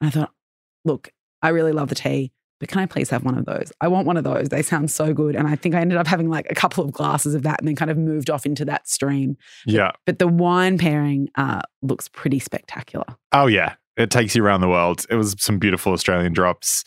And 0.00 0.08
I 0.08 0.10
thought, 0.10 0.30
look, 0.84 1.10
I 1.42 1.48
really 1.50 1.72
love 1.72 1.88
the 1.88 1.94
tea, 1.94 2.32
but 2.60 2.68
can 2.68 2.80
I 2.80 2.86
please 2.86 3.10
have 3.10 3.24
one 3.24 3.36
of 3.36 3.44
those? 3.44 3.72
I 3.80 3.88
want 3.88 4.06
one 4.06 4.16
of 4.16 4.24
those. 4.24 4.48
They 4.48 4.62
sound 4.62 4.90
so 4.90 5.12
good. 5.12 5.36
And 5.36 5.46
I 5.48 5.56
think 5.56 5.74
I 5.74 5.80
ended 5.80 5.98
up 5.98 6.06
having 6.06 6.28
like 6.28 6.46
a 6.50 6.54
couple 6.54 6.84
of 6.84 6.92
glasses 6.92 7.34
of 7.34 7.42
that 7.42 7.58
and 7.60 7.68
then 7.68 7.76
kind 7.76 7.90
of 7.90 7.98
moved 7.98 8.30
off 8.30 8.46
into 8.46 8.64
that 8.66 8.88
stream. 8.88 9.36
Yeah. 9.66 9.92
But 10.06 10.18
the 10.18 10.28
wine 10.28 10.78
pairing 10.78 11.28
uh, 11.34 11.60
looks 11.82 12.08
pretty 12.08 12.38
spectacular. 12.38 13.06
Oh 13.32 13.46
yeah. 13.46 13.74
It 13.96 14.10
takes 14.10 14.34
you 14.36 14.44
around 14.44 14.60
the 14.60 14.68
world. 14.68 15.06
It 15.10 15.14
was 15.16 15.34
some 15.38 15.58
beautiful 15.58 15.92
Australian 15.92 16.32
drops, 16.34 16.84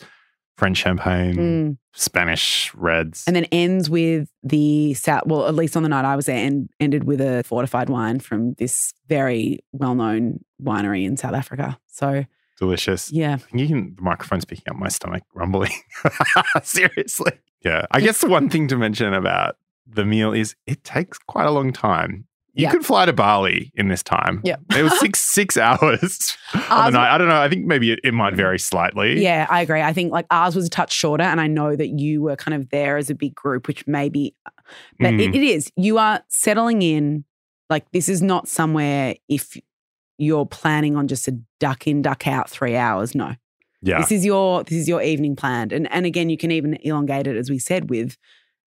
French 0.56 0.76
champagne, 0.78 1.34
Mm. 1.36 1.76
Spanish 1.94 2.72
reds. 2.74 3.24
And 3.26 3.34
then 3.34 3.44
ends 3.46 3.88
with 3.90 4.28
the 4.42 4.94
south, 4.94 5.22
well, 5.26 5.46
at 5.48 5.54
least 5.54 5.76
on 5.76 5.82
the 5.82 5.88
night 5.88 6.04
I 6.04 6.16
was 6.16 6.26
there, 6.26 6.44
and 6.46 6.68
ended 6.78 7.04
with 7.04 7.20
a 7.20 7.42
fortified 7.44 7.88
wine 7.88 8.20
from 8.20 8.54
this 8.58 8.92
very 9.08 9.60
well 9.72 9.94
known 9.94 10.44
winery 10.62 11.04
in 11.04 11.16
South 11.16 11.34
Africa. 11.34 11.78
So, 11.86 12.24
delicious. 12.58 13.10
yeah. 13.10 13.38
You 13.52 13.66
can 13.66 13.94
the 13.96 14.02
microphone's 14.02 14.44
picking 14.44 14.70
up 14.70 14.76
my 14.76 14.88
stomach 14.88 15.22
rumbling. 15.34 15.72
Seriously. 16.62 17.32
Yeah. 17.64 17.86
I 17.90 18.00
guess 18.00 18.20
the 18.20 18.28
one 18.28 18.48
thing 18.50 18.68
to 18.68 18.76
mention 18.76 19.12
about 19.14 19.56
the 19.86 20.04
meal 20.04 20.32
is 20.32 20.54
it 20.66 20.84
takes 20.84 21.18
quite 21.18 21.46
a 21.46 21.50
long 21.50 21.72
time. 21.72 22.26
You 22.54 22.64
Yeah. 22.64 22.72
could 22.72 22.84
fly 22.84 23.04
to 23.06 23.12
Bali 23.12 23.70
in 23.74 23.88
this 23.88 24.02
time. 24.02 24.40
Yeah. 24.44 24.56
It 24.76 24.82
was 24.82 24.98
six 24.98 25.20
six 25.34 25.56
hours 25.56 26.36
on 26.68 26.92
the 26.92 26.98
night. 26.98 27.14
I 27.14 27.18
don't 27.18 27.28
know. 27.28 27.40
I 27.40 27.48
think 27.48 27.66
maybe 27.66 27.92
it, 27.92 28.00
it 28.02 28.12
might 28.12 28.34
vary 28.34 28.58
slightly. 28.58 29.22
Yeah, 29.22 29.46
I 29.48 29.62
agree. 29.62 29.82
I 29.82 29.92
think 29.92 30.12
like 30.12 30.26
ours 30.30 30.56
was 30.56 30.66
a 30.66 30.70
touch 30.70 30.92
shorter, 30.92 31.22
and 31.24 31.40
I 31.40 31.46
know 31.46 31.76
that 31.76 31.88
you 31.98 32.22
were 32.22 32.36
kind 32.36 32.54
of 32.54 32.68
there 32.70 32.96
as 32.96 33.08
a 33.10 33.14
big 33.14 33.34
group, 33.34 33.68
which 33.68 33.86
maybe, 33.86 34.34
but 34.98 35.12
Mm. 35.12 35.20
it, 35.20 35.34
it 35.36 35.42
is. 35.42 35.70
You 35.76 35.98
are 35.98 36.22
settling 36.28 36.82
in. 36.82 37.24
Like 37.68 37.88
this 37.92 38.08
is 38.08 38.20
not 38.20 38.48
somewhere 38.48 39.14
if 39.28 39.56
you're 40.18 40.44
planning 40.44 40.96
on 40.96 41.06
just 41.06 41.28
a 41.28 41.38
duck 41.60 41.86
in, 41.86 42.02
duck 42.02 42.26
out 42.26 42.50
three 42.50 42.74
hours. 42.76 43.14
No, 43.14 43.36
Yeah. 43.80 44.00
this 44.00 44.10
is 44.10 44.24
your 44.24 44.64
this 44.64 44.76
is 44.76 44.88
your 44.88 45.00
evening 45.02 45.36
planned, 45.36 45.72
and 45.72 45.90
and 45.92 46.04
again, 46.04 46.30
you 46.30 46.36
can 46.36 46.50
even 46.50 46.74
elongate 46.82 47.28
it 47.28 47.36
as 47.36 47.48
we 47.48 47.60
said 47.60 47.88
with 47.88 48.16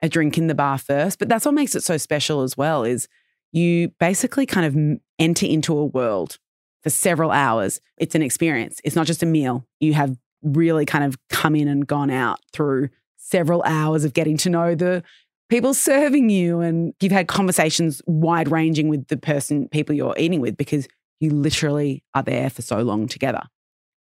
a 0.01 0.09
drink 0.09 0.39
in 0.39 0.47
the 0.47 0.55
bar 0.55 0.79
first. 0.79 1.19
But 1.19 1.29
that's 1.29 1.45
what 1.45 1.55
makes 1.55 1.75
it 1.75 1.83
so 1.83 1.97
special 1.97 2.43
as 2.43 2.57
well. 2.57 2.85
Is 2.85 3.09
you 3.53 3.89
basically 4.01 4.47
kind 4.47 4.67
of 4.67 5.01
enter 5.19 5.47
into 5.47 5.77
a 5.79 5.85
world 5.85 6.39
for 6.83 6.91
several 6.91 7.31
hours. 7.31 7.81
It's 7.97 8.15
an 8.15 8.23
experience. 8.23 8.81
It's 8.85 8.97
not 8.97 9.07
just 9.07 9.23
a 9.23 9.27
meal. 9.27 9.67
You 9.81 9.95
have 9.95 10.17
really 10.43 10.85
kind 10.87 11.05
of 11.05 11.17
come 11.29 11.55
in 11.55 11.69
and 11.69 11.87
gone 11.87 12.11
out 12.11 12.41
through 12.53 12.89
several 13.17 13.63
hours 13.65 14.05
of 14.05 14.13
getting 14.13 14.37
to 14.39 14.51
know 14.51 14.75
the 14.75 15.03
people 15.49 15.75
serving 15.75 16.31
you 16.31 16.61
and 16.61 16.95
you've 17.01 17.13
had 17.13 17.29
conversations 17.29 18.03
wide 18.07 18.51
ranging 18.51 18.89
with 18.89 19.07
the 19.09 19.17
person 19.17 19.69
people 19.69 19.95
you're 19.95 20.15
eating 20.17 20.41
with 20.41 20.57
because 20.57 20.89
you 21.21 21.31
literally 21.31 22.03
are 22.15 22.23
there 22.23 22.51
for 22.51 22.63
so 22.63 22.81
long 22.81 23.07
together. 23.07 23.43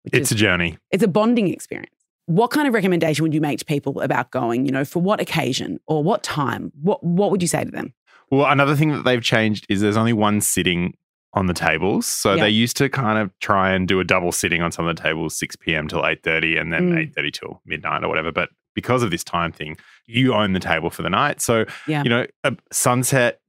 It's 0.05 0.31
is, 0.31 0.33
a 0.33 0.35
journey. 0.35 0.79
it's 0.91 1.03
a 1.03 1.09
bonding 1.09 1.49
experience. 1.49 1.95
What 2.27 2.51
kind 2.51 2.67
of 2.69 2.75
recommendation 2.75 3.25
would 3.25 3.35
you 3.35 3.41
make 3.41 3.59
to 3.59 3.65
people 3.65 4.01
about 4.01 4.31
going, 4.31 4.65
you 4.65 4.73
know, 4.73 4.85
for 4.85 5.03
what 5.03 5.21
occasion 5.21 5.81
or 5.87 6.03
what 6.03 6.23
time? 6.23 6.73
What 6.81 7.03
what 7.05 7.31
would 7.31 7.43
you 7.43 7.49
say 7.49 7.65
to 7.65 7.71
them? 7.71 7.93
Well, 8.31 8.47
another 8.51 8.77
thing 8.77 8.91
that 8.93 9.05
they've 9.05 9.23
changed 9.23 9.67
is 9.69 9.81
there's 9.81 9.97
only 9.97 10.13
one 10.13 10.41
sitting 10.41 10.95
on 11.35 11.47
the 11.47 11.55
tables. 11.55 12.07
So 12.07 12.35
Yeah. 12.35 12.43
they 12.45 12.51
used 12.51 12.77
to 12.79 12.89
kind 12.89 13.19
of 13.19 13.31
try 13.41 13.73
and 13.73 13.87
do 13.87 14.01
a 14.01 14.05
double 14.05 14.33
sitting 14.33 14.63
on 14.63 14.73
some 14.73 14.87
of 14.87 14.97
the 14.97 15.01
tables, 15.03 15.37
6 15.39 15.57
p.m. 15.57 15.87
till 15.89 16.03
8.30 16.03 16.61
and 16.61 16.73
then 16.73 16.91
Mm. 16.93 16.99
8.30 17.15 17.31
till 17.33 17.63
midnight 17.65 18.03
or 18.03 18.09
whatever. 18.09 18.33
But 18.33 18.49
because 18.75 19.03
of 19.03 19.11
this 19.11 19.23
time 19.25 19.53
thing, 19.53 19.77
you 20.07 20.35
own 20.35 20.53
the 20.55 20.61
table 20.61 20.91
for 20.91 21.03
the 21.03 21.11
night. 21.11 21.41
So, 21.41 21.67
Yeah. 21.87 22.03
you 22.03 22.11
know, 22.11 22.27
a 22.45 22.57
sunset 22.73 23.41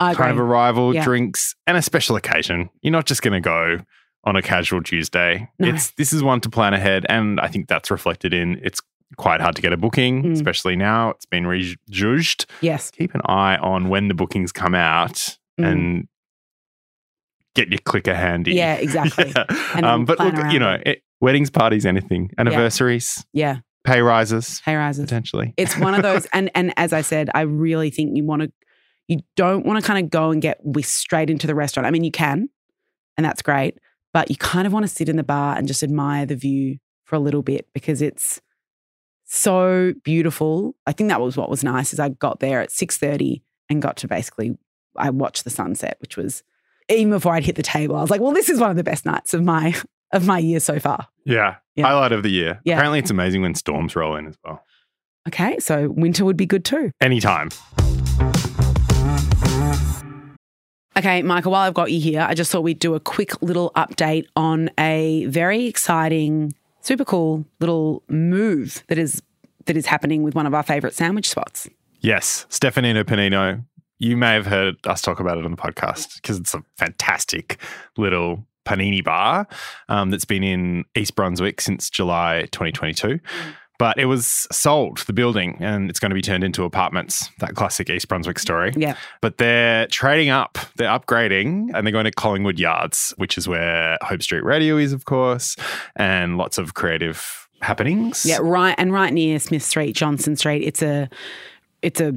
I 0.00 0.14
kind 0.14 0.30
of 0.30 0.38
arrival, 0.38 0.94
Yeah. 0.94 1.02
drinks, 1.04 1.54
and 1.66 1.76
a 1.76 1.82
special 1.82 2.14
occasion. 2.16 2.70
You're 2.82 2.92
not 2.92 3.06
just 3.06 3.22
going 3.22 3.34
to 3.34 3.40
go 3.40 3.80
on 4.24 4.36
a 4.36 4.42
casual 4.42 4.82
Tuesday. 4.82 5.48
No. 5.58 5.68
It's 5.68 5.90
This 5.92 6.12
is 6.12 6.22
one 6.22 6.40
to 6.42 6.48
plan 6.50 6.74
ahead. 6.74 7.04
And 7.08 7.40
I 7.40 7.48
think 7.48 7.66
that's 7.68 7.90
reflected 7.90 8.32
in 8.34 8.60
it's 8.62 8.80
quite 9.16 9.40
hard 9.40 9.56
to 9.56 9.62
get 9.62 9.72
a 9.72 9.76
booking, 9.76 10.22
Mm. 10.22 10.32
especially 10.32 10.76
now. 10.76 11.10
It's 11.10 11.26
been 11.26 11.46
rejudged 11.46 12.46
yes. 12.60 12.90
keep 12.90 13.14
an 13.14 13.22
eye 13.24 13.56
on 13.56 13.88
when 13.88 14.08
the 14.08 14.14
bookings 14.14 14.52
come 14.52 14.74
out 14.74 15.36
Mm. 15.58 15.66
and 15.72 16.08
get 17.54 17.68
your 17.68 17.78
clicker 17.78 18.14
handy. 18.14 18.52
Yeah, 18.54 18.74
exactly. 18.74 19.32
And 19.74 19.84
um, 19.84 20.04
but 20.04 20.18
look, 20.18 20.34
around 20.34 20.50
you 20.52 20.58
know, 20.58 20.78
it. 20.84 21.02
weddings, 21.20 21.50
parties, 21.50 21.84
anything, 21.86 22.30
anniversaries, 22.38 23.24
Yeah. 23.32 23.58
pay 23.84 24.00
rises, 24.02 24.60
Pay 24.64 24.76
rises. 24.76 25.04
potentially. 25.04 25.54
It's 25.56 25.76
one 25.76 25.94
of 25.94 26.02
those, 26.02 26.26
and 26.32 26.50
and 26.54 26.72
as 26.76 26.92
I 26.92 27.00
said, 27.02 27.30
I 27.34 27.40
really 27.42 27.90
think 27.90 28.16
you 28.16 28.24
want 28.24 28.42
to, 28.42 28.52
you 29.08 29.20
don't 29.36 29.64
want 29.66 29.80
to 29.80 29.86
kind 29.86 30.04
of 30.04 30.10
go 30.10 30.30
and 30.30 30.40
get 30.42 30.58
whisked 30.62 30.94
straight 30.94 31.30
into 31.30 31.46
the 31.46 31.54
restaurant. 31.54 31.86
I 31.86 31.90
mean, 31.90 32.04
you 32.04 32.10
can, 32.12 32.48
and 33.16 33.24
that's 33.24 33.42
great, 33.42 33.78
but 34.12 34.30
you 34.30 34.36
kind 34.36 34.66
of 34.66 34.72
want 34.72 34.84
to 34.84 34.88
sit 34.88 35.08
in 35.08 35.16
the 35.16 35.24
bar 35.24 35.56
and 35.56 35.66
just 35.66 35.82
admire 35.82 36.26
the 36.26 36.36
view 36.36 36.78
for 37.04 37.16
a 37.16 37.20
little 37.20 37.42
bit 37.42 37.66
because 37.72 38.02
it's 38.02 38.40
so 39.30 39.92
beautiful. 40.02 40.74
I 40.86 40.92
think 40.92 41.10
that 41.10 41.20
was 41.20 41.36
what 41.36 41.50
was 41.50 41.62
nice 41.62 41.92
is 41.92 42.00
I 42.00 42.08
got 42.08 42.40
there 42.40 42.60
at 42.60 42.70
six 42.72 42.96
thirty 42.96 43.42
and 43.70 43.80
got 43.82 43.96
to 43.98 44.08
basically 44.08 44.56
I 44.96 45.10
watched 45.10 45.44
the 45.44 45.50
sunset, 45.50 45.96
which 46.00 46.16
was 46.16 46.42
even 46.88 47.10
before 47.10 47.34
I'd 47.34 47.44
hit 47.44 47.56
the 47.56 47.62
table. 47.62 47.96
I 47.96 48.00
was 48.00 48.10
like, 48.10 48.20
well, 48.20 48.32
this 48.32 48.48
is 48.48 48.58
one 48.58 48.70
of 48.70 48.76
the 48.76 48.84
best 48.84 49.04
nights 49.06 49.34
of 49.34 49.44
my 49.44 49.74
of 50.12 50.26
my 50.26 50.38
year 50.38 50.58
so 50.60 50.78
far. 50.80 51.06
yeah. 51.24 51.56
Yeah. 51.76 51.86
Highlight 51.86 52.10
of 52.10 52.24
the 52.24 52.30
year. 52.30 52.60
Yeah. 52.64 52.74
Apparently, 52.74 52.98
it's 52.98 53.10
amazing 53.10 53.40
when 53.42 53.54
storms 53.54 53.94
roll 53.94 54.16
in 54.16 54.26
as 54.26 54.34
well. 54.44 54.64
Okay, 55.28 55.60
so 55.60 55.90
winter 55.90 56.24
would 56.24 56.36
be 56.36 56.46
good 56.46 56.64
too. 56.64 56.90
Anytime. 57.00 57.50
Okay, 60.96 61.22
Michael, 61.22 61.52
while 61.52 61.60
I've 61.68 61.74
got 61.74 61.92
you 61.92 62.00
here, 62.00 62.22
I 62.28 62.34
just 62.34 62.50
thought 62.50 62.62
we'd 62.62 62.80
do 62.80 62.96
a 62.96 63.00
quick 63.00 63.40
little 63.40 63.70
update 63.76 64.26
on 64.34 64.70
a 64.76 65.26
very 65.26 65.66
exciting, 65.66 66.52
super 66.88 67.04
cool 67.04 67.44
little 67.60 68.02
move 68.08 68.82
that 68.88 68.96
is 68.96 69.22
that 69.66 69.76
is 69.76 69.84
happening 69.84 70.22
with 70.22 70.34
one 70.34 70.46
of 70.46 70.54
our 70.54 70.62
favorite 70.62 70.94
sandwich 70.94 71.28
spots. 71.28 71.68
Yes, 72.00 72.46
Stefanino 72.48 73.04
Panino. 73.04 73.62
You 73.98 74.16
may 74.16 74.32
have 74.32 74.46
heard 74.46 74.76
us 74.86 75.02
talk 75.02 75.20
about 75.20 75.36
it 75.36 75.44
on 75.44 75.50
the 75.50 75.56
podcast 75.58 76.14
because 76.14 76.38
it's 76.38 76.54
a 76.54 76.62
fantastic 76.78 77.60
little 77.98 78.46
panini 78.64 79.04
bar 79.04 79.46
um, 79.90 80.08
that's 80.08 80.24
been 80.24 80.42
in 80.42 80.86
East 80.94 81.14
Brunswick 81.14 81.60
since 81.60 81.90
July 81.90 82.48
2022. 82.52 83.20
But 83.78 83.96
it 83.98 84.06
was 84.06 84.46
sold, 84.50 84.98
the 85.06 85.12
building, 85.12 85.56
and 85.60 85.88
it's 85.88 86.00
going 86.00 86.10
to 86.10 86.14
be 86.14 86.20
turned 86.22 86.42
into 86.42 86.64
apartments. 86.64 87.30
That 87.38 87.54
classic 87.54 87.88
East 87.88 88.08
Brunswick 88.08 88.40
story. 88.40 88.72
Yeah. 88.76 88.96
But 89.20 89.38
they're 89.38 89.86
trading 89.86 90.30
up, 90.30 90.58
they're 90.76 90.88
upgrading, 90.90 91.70
and 91.74 91.86
they're 91.86 91.92
going 91.92 92.04
to 92.06 92.10
Collingwood 92.10 92.58
Yards, 92.58 93.14
which 93.18 93.38
is 93.38 93.46
where 93.46 93.96
Hope 94.02 94.20
Street 94.22 94.42
Radio 94.42 94.76
is, 94.78 94.92
of 94.92 95.04
course, 95.04 95.54
and 95.94 96.36
lots 96.36 96.58
of 96.58 96.74
creative 96.74 97.48
happenings. 97.60 98.26
Yeah, 98.26 98.38
right 98.40 98.74
and 98.78 98.92
right 98.92 99.12
near 99.12 99.38
Smith 99.38 99.62
Street, 99.62 99.94
Johnson 99.94 100.34
Street. 100.36 100.64
It's 100.64 100.82
a 100.82 101.08
it's 101.80 102.00
a 102.00 102.14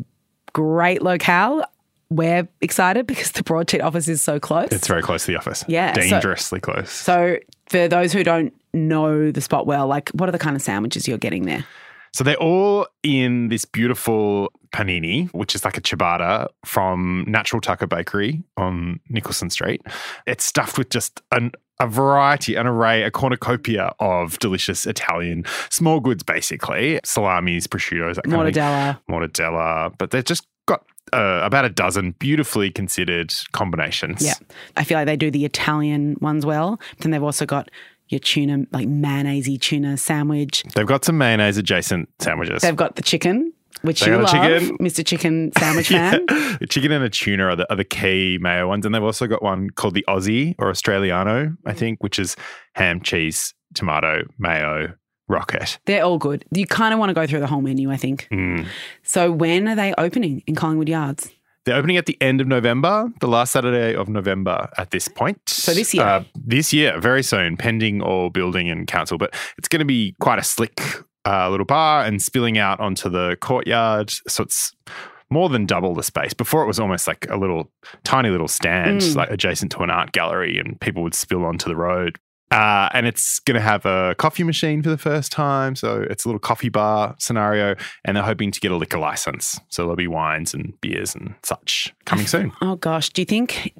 great 0.54 1.02
locale. 1.04 1.63
We're 2.10 2.47
excited 2.60 3.08
because 3.08 3.32
the 3.32 3.43
broadsheet 3.43 3.82
office 3.82 4.08
is 4.08 4.21
so 4.21 4.39
close. 4.39 4.69
It's 4.71 4.88
very 4.88 5.02
close 5.02 5.26
to 5.26 5.32
the 5.32 5.38
office. 5.38 5.63
Yeah, 5.67 5.93
so- 5.93 6.02
Dangerously 6.02 6.60
close. 6.60 6.89
so 6.91 7.38
for 7.71 7.88
those 7.88 8.12
who 8.12 8.23
don't 8.23 8.53
know 8.73 9.31
the 9.31 9.41
spot 9.41 9.65
well, 9.65 9.88
like 9.88 10.10
what 10.10 10.27
are 10.27 10.31
the 10.34 10.39
kind 10.39 10.55
of 10.55 10.62
sandwiches 10.62 11.07
you're 11.07 11.17
getting 11.17 11.45
there? 11.45 11.65
So 12.13 12.25
they're 12.25 12.36
all 12.36 12.88
in 13.03 13.47
this 13.47 13.63
beautiful 13.63 14.51
panini, 14.73 15.29
which 15.34 15.55
is 15.55 15.63
like 15.63 15.77
a 15.77 15.81
ciabatta 15.81 16.49
from 16.65 17.23
Natural 17.25 17.62
Tucker 17.62 17.88
Bakery 17.88 18.43
on 18.57 18.99
Nicholson 19.07 19.49
Street. 19.49 19.81
It's 20.27 20.43
stuffed 20.43 20.77
with 20.77 20.89
just 20.89 21.21
an, 21.31 21.53
a 21.79 21.88
variety, 21.88 22.55
an 22.55 22.67
array, 22.67 23.03
a 23.03 23.12
cornucopia 23.12 23.93
of 24.01 24.38
delicious 24.39 24.86
Italian 24.86 25.45
small 25.69 26.01
goods, 26.01 26.21
basically 26.21 26.99
salamis, 27.05 27.65
prosciuttos, 27.67 28.15
that 28.15 28.25
kind 28.25 28.45
of. 28.45 28.53
Mortadella. 28.53 28.99
mortadella. 29.10 29.93
But 29.97 30.12
they're 30.12 30.21
just 30.21 30.45
uh, 31.13 31.41
about 31.43 31.65
a 31.65 31.69
dozen 31.69 32.12
beautifully 32.19 32.71
considered 32.71 33.34
combinations. 33.52 34.24
Yeah. 34.24 34.34
I 34.78 34.84
feel 34.84 34.97
like 34.97 35.06
they 35.08 35.17
do 35.17 35.32
the 35.32 35.45
Italian 35.45 36.17
ones 36.21 36.45
well. 36.45 36.80
Then 37.00 37.12
they've 37.12 37.24
also 37.24 37.45
got 37.45 37.69
your 38.10 38.19
tuna, 38.19 38.65
like 38.71 38.88
mayonnaise 38.88 39.58
tuna 39.60 39.97
sandwich. 39.97 40.63
They've 40.76 40.86
got 40.86 41.06
some 41.06 41.17
mayonnaise 41.17 41.58
adjacent 41.58 42.10
sandwiches. 42.19 42.62
They've 42.62 42.76
got 42.76 42.95
the 42.95 43.02
chicken, 43.02 43.54
which 43.84 44.02
They 44.02 44.12
you 44.12 44.17
love, 44.17 44.30
chicken. 44.30 44.78
Mr. 44.80 45.06
Chicken 45.06 45.52
Sandwich. 45.58 45.89
Yeah. 45.89 46.17
The 46.60 46.67
chicken 46.69 46.91
and 46.91 47.04
a 47.04 47.10
tuna 47.10 47.45
are 47.45 47.56
the, 47.56 47.71
are 47.71 47.78
the 47.78 47.86
key 47.86 48.38
mayo 48.41 48.67
ones. 48.67 48.86
And 48.86 48.93
they've 48.93 49.04
also 49.04 49.28
got 49.28 49.41
one 49.41 49.69
called 49.69 49.93
the 49.93 50.06
Aussie 50.08 50.56
or 50.60 50.69
Australiano, 50.69 51.56
I 51.65 51.74
think, 51.74 52.04
which 52.04 52.19
is 52.19 52.36
ham, 52.76 53.02
cheese, 53.02 53.54
tomato, 53.74 54.24
mayo, 54.38 54.93
rocket. 55.31 55.79
They're 55.85 56.03
all 56.03 56.17
good. 56.17 56.45
You 56.53 56.67
kind 56.67 56.93
of 56.93 56.99
want 56.99 57.09
to 57.09 57.13
go 57.13 57.25
through 57.25 57.39
the 57.39 57.47
whole 57.47 57.61
menu, 57.61 57.89
I 57.91 57.97
think. 57.97 58.27
Mm. 58.31 58.67
So 59.03 59.31
when 59.31 59.67
are 59.67 59.75
they 59.75 59.93
opening 59.97 60.43
in 60.47 60.55
Collingwood 60.55 60.89
Yards? 60.89 61.31
They're 61.65 61.75
opening 61.75 61.97
at 61.97 62.07
the 62.07 62.17
end 62.21 62.41
of 62.41 62.47
November, 62.47 63.11
the 63.19 63.27
last 63.27 63.51
Saturday 63.51 63.95
of 63.95 64.09
November 64.09 64.67
at 64.77 64.89
this 64.89 65.07
point. 65.07 65.39
So 65.47 65.73
this 65.73 65.93
year? 65.93 66.03
Uh, 66.03 66.23
this 66.35 66.73
year, 66.73 66.99
very 66.99 67.21
soon, 67.21 67.55
pending 67.55 68.01
all 68.01 68.31
building 68.31 68.67
and 68.69 68.87
council. 68.87 69.17
But 69.19 69.35
it's 69.59 69.67
going 69.67 69.79
to 69.79 69.85
be 69.85 70.15
quite 70.19 70.39
a 70.39 70.43
slick 70.43 70.81
uh, 71.25 71.49
little 71.51 71.67
bar 71.67 72.03
and 72.03 72.19
spilling 72.19 72.57
out 72.57 72.79
onto 72.79 73.09
the 73.09 73.37
courtyard. 73.41 74.09
So 74.27 74.41
it's 74.43 74.73
more 75.29 75.49
than 75.49 75.67
double 75.67 75.93
the 75.93 76.01
space. 76.01 76.33
Before 76.33 76.63
it 76.63 76.67
was 76.67 76.79
almost 76.79 77.05
like 77.07 77.29
a 77.29 77.37
little 77.37 77.71
tiny 78.03 78.29
little 78.31 78.47
stand, 78.47 79.01
Mm. 79.01 79.15
like 79.15 79.29
adjacent 79.29 79.71
to 79.73 79.83
an 79.83 79.91
art 79.91 80.13
gallery, 80.13 80.57
and 80.57 80.81
people 80.81 81.03
would 81.03 81.13
spill 81.13 81.45
onto 81.45 81.69
the 81.69 81.75
road. 81.75 82.17
Uh, 82.51 82.89
and 82.93 83.07
it's 83.07 83.39
going 83.39 83.55
to 83.55 83.61
have 83.61 83.85
a 83.85 84.13
coffee 84.17 84.43
machine 84.43 84.83
for 84.83 84.89
the 84.89 84.97
first 84.97 85.31
time. 85.31 85.75
So 85.75 86.05
it's 86.09 86.25
a 86.25 86.27
little 86.27 86.39
coffee 86.39 86.69
bar 86.69 87.15
scenario. 87.17 87.75
And 88.05 88.17
they're 88.17 88.23
hoping 88.23 88.51
to 88.51 88.59
get 88.59 88.71
a 88.71 88.75
liquor 88.75 88.99
license. 88.99 89.59
So 89.69 89.83
there'll 89.83 89.95
be 89.95 90.07
wines 90.07 90.53
and 90.53 90.79
beers 90.81 91.15
and 91.15 91.33
such 91.43 91.93
coming 92.05 92.27
soon. 92.27 92.51
Oh 92.63 92.75
gosh, 92.75 93.09
do 93.09 93.21
you 93.21 93.25
think 93.25 93.73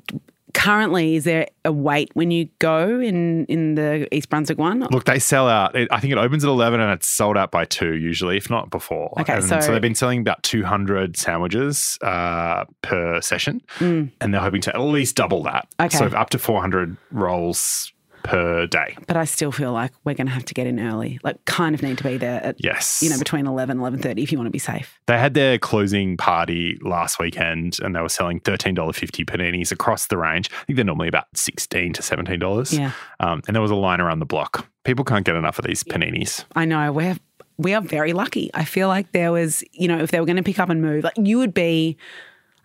currently 0.54 1.16
is 1.16 1.24
there 1.24 1.48
a 1.66 1.72
wait 1.72 2.10
when 2.14 2.32
you 2.32 2.50
go 2.60 3.00
in 3.00 3.46
in 3.46 3.76
the 3.76 4.08
East 4.14 4.30
Brunswick 4.30 4.58
one? 4.58 4.80
Look, 4.92 5.06
they 5.06 5.20
sell 5.20 5.48
out. 5.48 5.76
It, 5.76 5.88
I 5.92 6.00
think 6.00 6.12
it 6.12 6.18
opens 6.18 6.44
at 6.44 6.50
11 6.50 6.80
and 6.80 6.92
it's 6.92 7.08
sold 7.08 7.38
out 7.38 7.52
by 7.52 7.66
two 7.66 7.94
usually, 7.96 8.38
if 8.38 8.50
not 8.50 8.70
before. 8.70 9.14
Okay, 9.20 9.34
And 9.34 9.44
so- 9.44 9.60
they've 9.60 9.82
been 9.82 9.96
selling 9.96 10.20
about 10.20 10.42
200 10.44 11.16
sandwiches 11.16 11.98
uh, 12.02 12.66
per 12.82 13.22
session. 13.22 13.62
Mm. 13.80 14.12
And 14.20 14.34
they're 14.34 14.42
hoping 14.42 14.62
to 14.62 14.76
at 14.76 14.82
least 14.82 15.16
double 15.16 15.44
that. 15.44 15.68
Okay. 15.80 15.98
So 15.98 16.06
up 16.08 16.30
to 16.32 16.40
400 16.40 16.98
rolls 17.12 17.92
per 18.24 18.66
day. 18.68 18.96
But 19.08 19.18
I 19.18 19.26
still 19.26 19.52
feel 19.52 19.74
like 19.74 19.92
we're 20.04 20.14
going 20.16 20.28
to 20.28 20.34
have 20.34 20.46
to 20.46 20.54
get 20.54 20.68
in 20.68 20.80
early. 20.80 21.20
Like, 21.24 21.44
kind 21.46 21.74
of 21.76 21.82
need 21.82 21.98
to 22.00 22.04
be 22.04 22.18
there 22.18 22.44
at, 22.44 22.56
Yes. 22.60 23.02
you 23.04 23.10
know, 23.10 23.18
between 23.20 23.48
11 23.48 23.78
11.30 23.78 24.24
if 24.24 24.32
you 24.32 24.38
want 24.38 24.48
to 24.48 24.52
be 24.52 24.60
safe. 24.60 25.00
They 25.08 25.18
had 25.18 25.34
their 25.34 25.58
closing 25.58 26.18
party 26.18 26.78
last 26.82 27.20
weekend 27.20 27.78
and 27.84 27.96
they 27.96 28.02
were 28.02 28.10
selling 28.10 28.40
$13.50 28.42 29.26
paninis 29.26 29.72
across 29.72 30.08
the 30.08 30.18
range. 30.18 30.50
I 30.52 30.66
think 30.66 30.76
they're 30.78 30.86
normally 30.86 31.08
about 31.08 31.26
16 31.36 31.94
to 31.94 32.02
$17. 32.02 32.78
Yeah. 32.78 32.92
Um, 33.20 33.42
and 33.48 33.56
there 33.56 33.62
was 33.62 33.72
a 33.72 33.76
line 33.76 34.02
around 34.02 34.20
the 34.20 34.26
block. 34.26 34.68
People 34.84 35.06
can't 35.06 35.26
get 35.26 35.36
enough 35.36 35.60
of 35.60 35.66
these 35.66 35.84
paninis. 35.84 36.44
I 36.56 36.66
know. 36.66 36.92
We're, 36.92 37.18
we 37.58 37.74
are 37.74 37.82
very 37.82 38.14
lucky. 38.14 38.50
I 38.54 38.66
feel 38.66 38.88
like 38.88 39.12
there 39.12 39.32
was, 39.32 39.64
you 39.72 39.88
know, 39.88 40.00
if 40.00 40.12
they 40.12 40.20
were 40.20 40.26
going 40.26 40.38
to 40.38 40.44
pick 40.44 40.60
up 40.60 40.70
and 40.70 40.82
move, 40.82 41.04
like 41.04 41.14
you 41.18 41.38
would 41.38 41.54
be, 41.54 41.98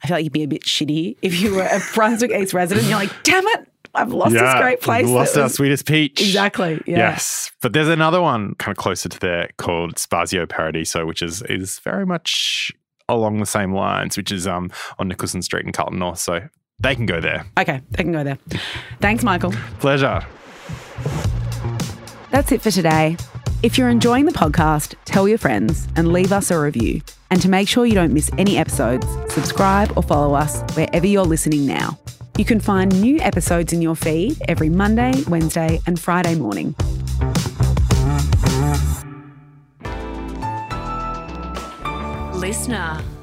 I 0.02 0.06
feel 0.08 0.16
like 0.16 0.24
you'd 0.24 0.32
be 0.32 0.42
a 0.42 0.48
bit 0.48 0.62
shitty 0.62 1.16
if 1.22 1.40
you 1.40 1.54
were 1.54 1.62
a 1.64 1.80
Brunswick 1.94 2.30
East 2.30 2.54
resident. 2.54 2.86
You're 2.86 2.98
like, 2.98 3.12
damn 3.22 3.46
it, 3.48 3.68
I've 3.96 4.12
lost 4.12 4.32
this 4.32 4.54
great 4.54 4.80
place. 4.80 5.04
we 5.04 5.10
that 5.10 5.16
Lost 5.16 5.36
our 5.36 5.44
was-" 5.44 5.54
sweetest 5.54 5.86
peach. 5.86 6.20
Exactly. 6.20 6.80
Yeah. 6.86 6.98
Yes. 6.98 7.50
But 7.62 7.72
there's 7.72 7.88
another 7.88 8.20
one 8.20 8.54
kind 8.56 8.76
of 8.76 8.80
closer 8.82 9.08
to 9.08 9.18
there 9.18 9.50
called 9.58 9.96
Spazio 9.96 10.48
Paradiso, 10.48 11.06
which 11.06 11.22
is 11.22 11.42
is 11.42 11.78
very 11.80 12.06
much 12.06 12.70
along 13.08 13.38
the 13.38 13.46
same 13.46 13.72
lines, 13.72 14.16
which 14.16 14.30
is 14.32 14.46
um 14.46 14.70
on 14.98 15.08
Nicholson 15.08 15.42
Street 15.42 15.64
in 15.66 15.72
Carlton 15.72 15.98
North. 15.98 16.18
So 16.18 16.40
they 16.78 16.94
can 16.94 17.06
go 17.06 17.20
there. 17.20 17.46
Okay, 17.58 17.80
they 17.90 18.02
can 18.02 18.12
go 18.12 18.22
there. 18.22 18.38
Thanks, 19.00 19.24
Michael. 19.24 19.52
Pleasure. 19.80 20.24
That's 22.30 22.52
it 22.52 22.60
for 22.60 22.70
today. 22.70 23.16
If 23.62 23.78
you're 23.78 23.88
enjoying 23.88 24.26
the 24.26 24.32
podcast, 24.32 24.94
tell 25.06 25.26
your 25.26 25.38
friends 25.38 25.88
and 25.96 26.12
leave 26.12 26.30
us 26.32 26.50
a 26.50 26.60
review. 26.60 27.00
And 27.30 27.40
to 27.40 27.48
make 27.48 27.68
sure 27.68 27.86
you 27.86 27.94
don't 27.94 28.12
miss 28.12 28.30
any 28.36 28.58
episodes, 28.58 29.06
subscribe 29.32 29.96
or 29.96 30.02
follow 30.02 30.34
us 30.34 30.60
wherever 30.76 31.06
you're 31.06 31.24
listening 31.24 31.66
now. 31.66 31.98
You 32.38 32.44
can 32.44 32.60
find 32.60 33.00
new 33.00 33.18
episodes 33.20 33.72
in 33.72 33.80
your 33.80 33.96
feed 33.96 34.36
every 34.46 34.68
Monday, 34.68 35.22
Wednesday, 35.26 35.80
and 35.86 35.98
Friday 35.98 36.34
morning. 36.34 36.74
LiSTNR. 42.34 43.15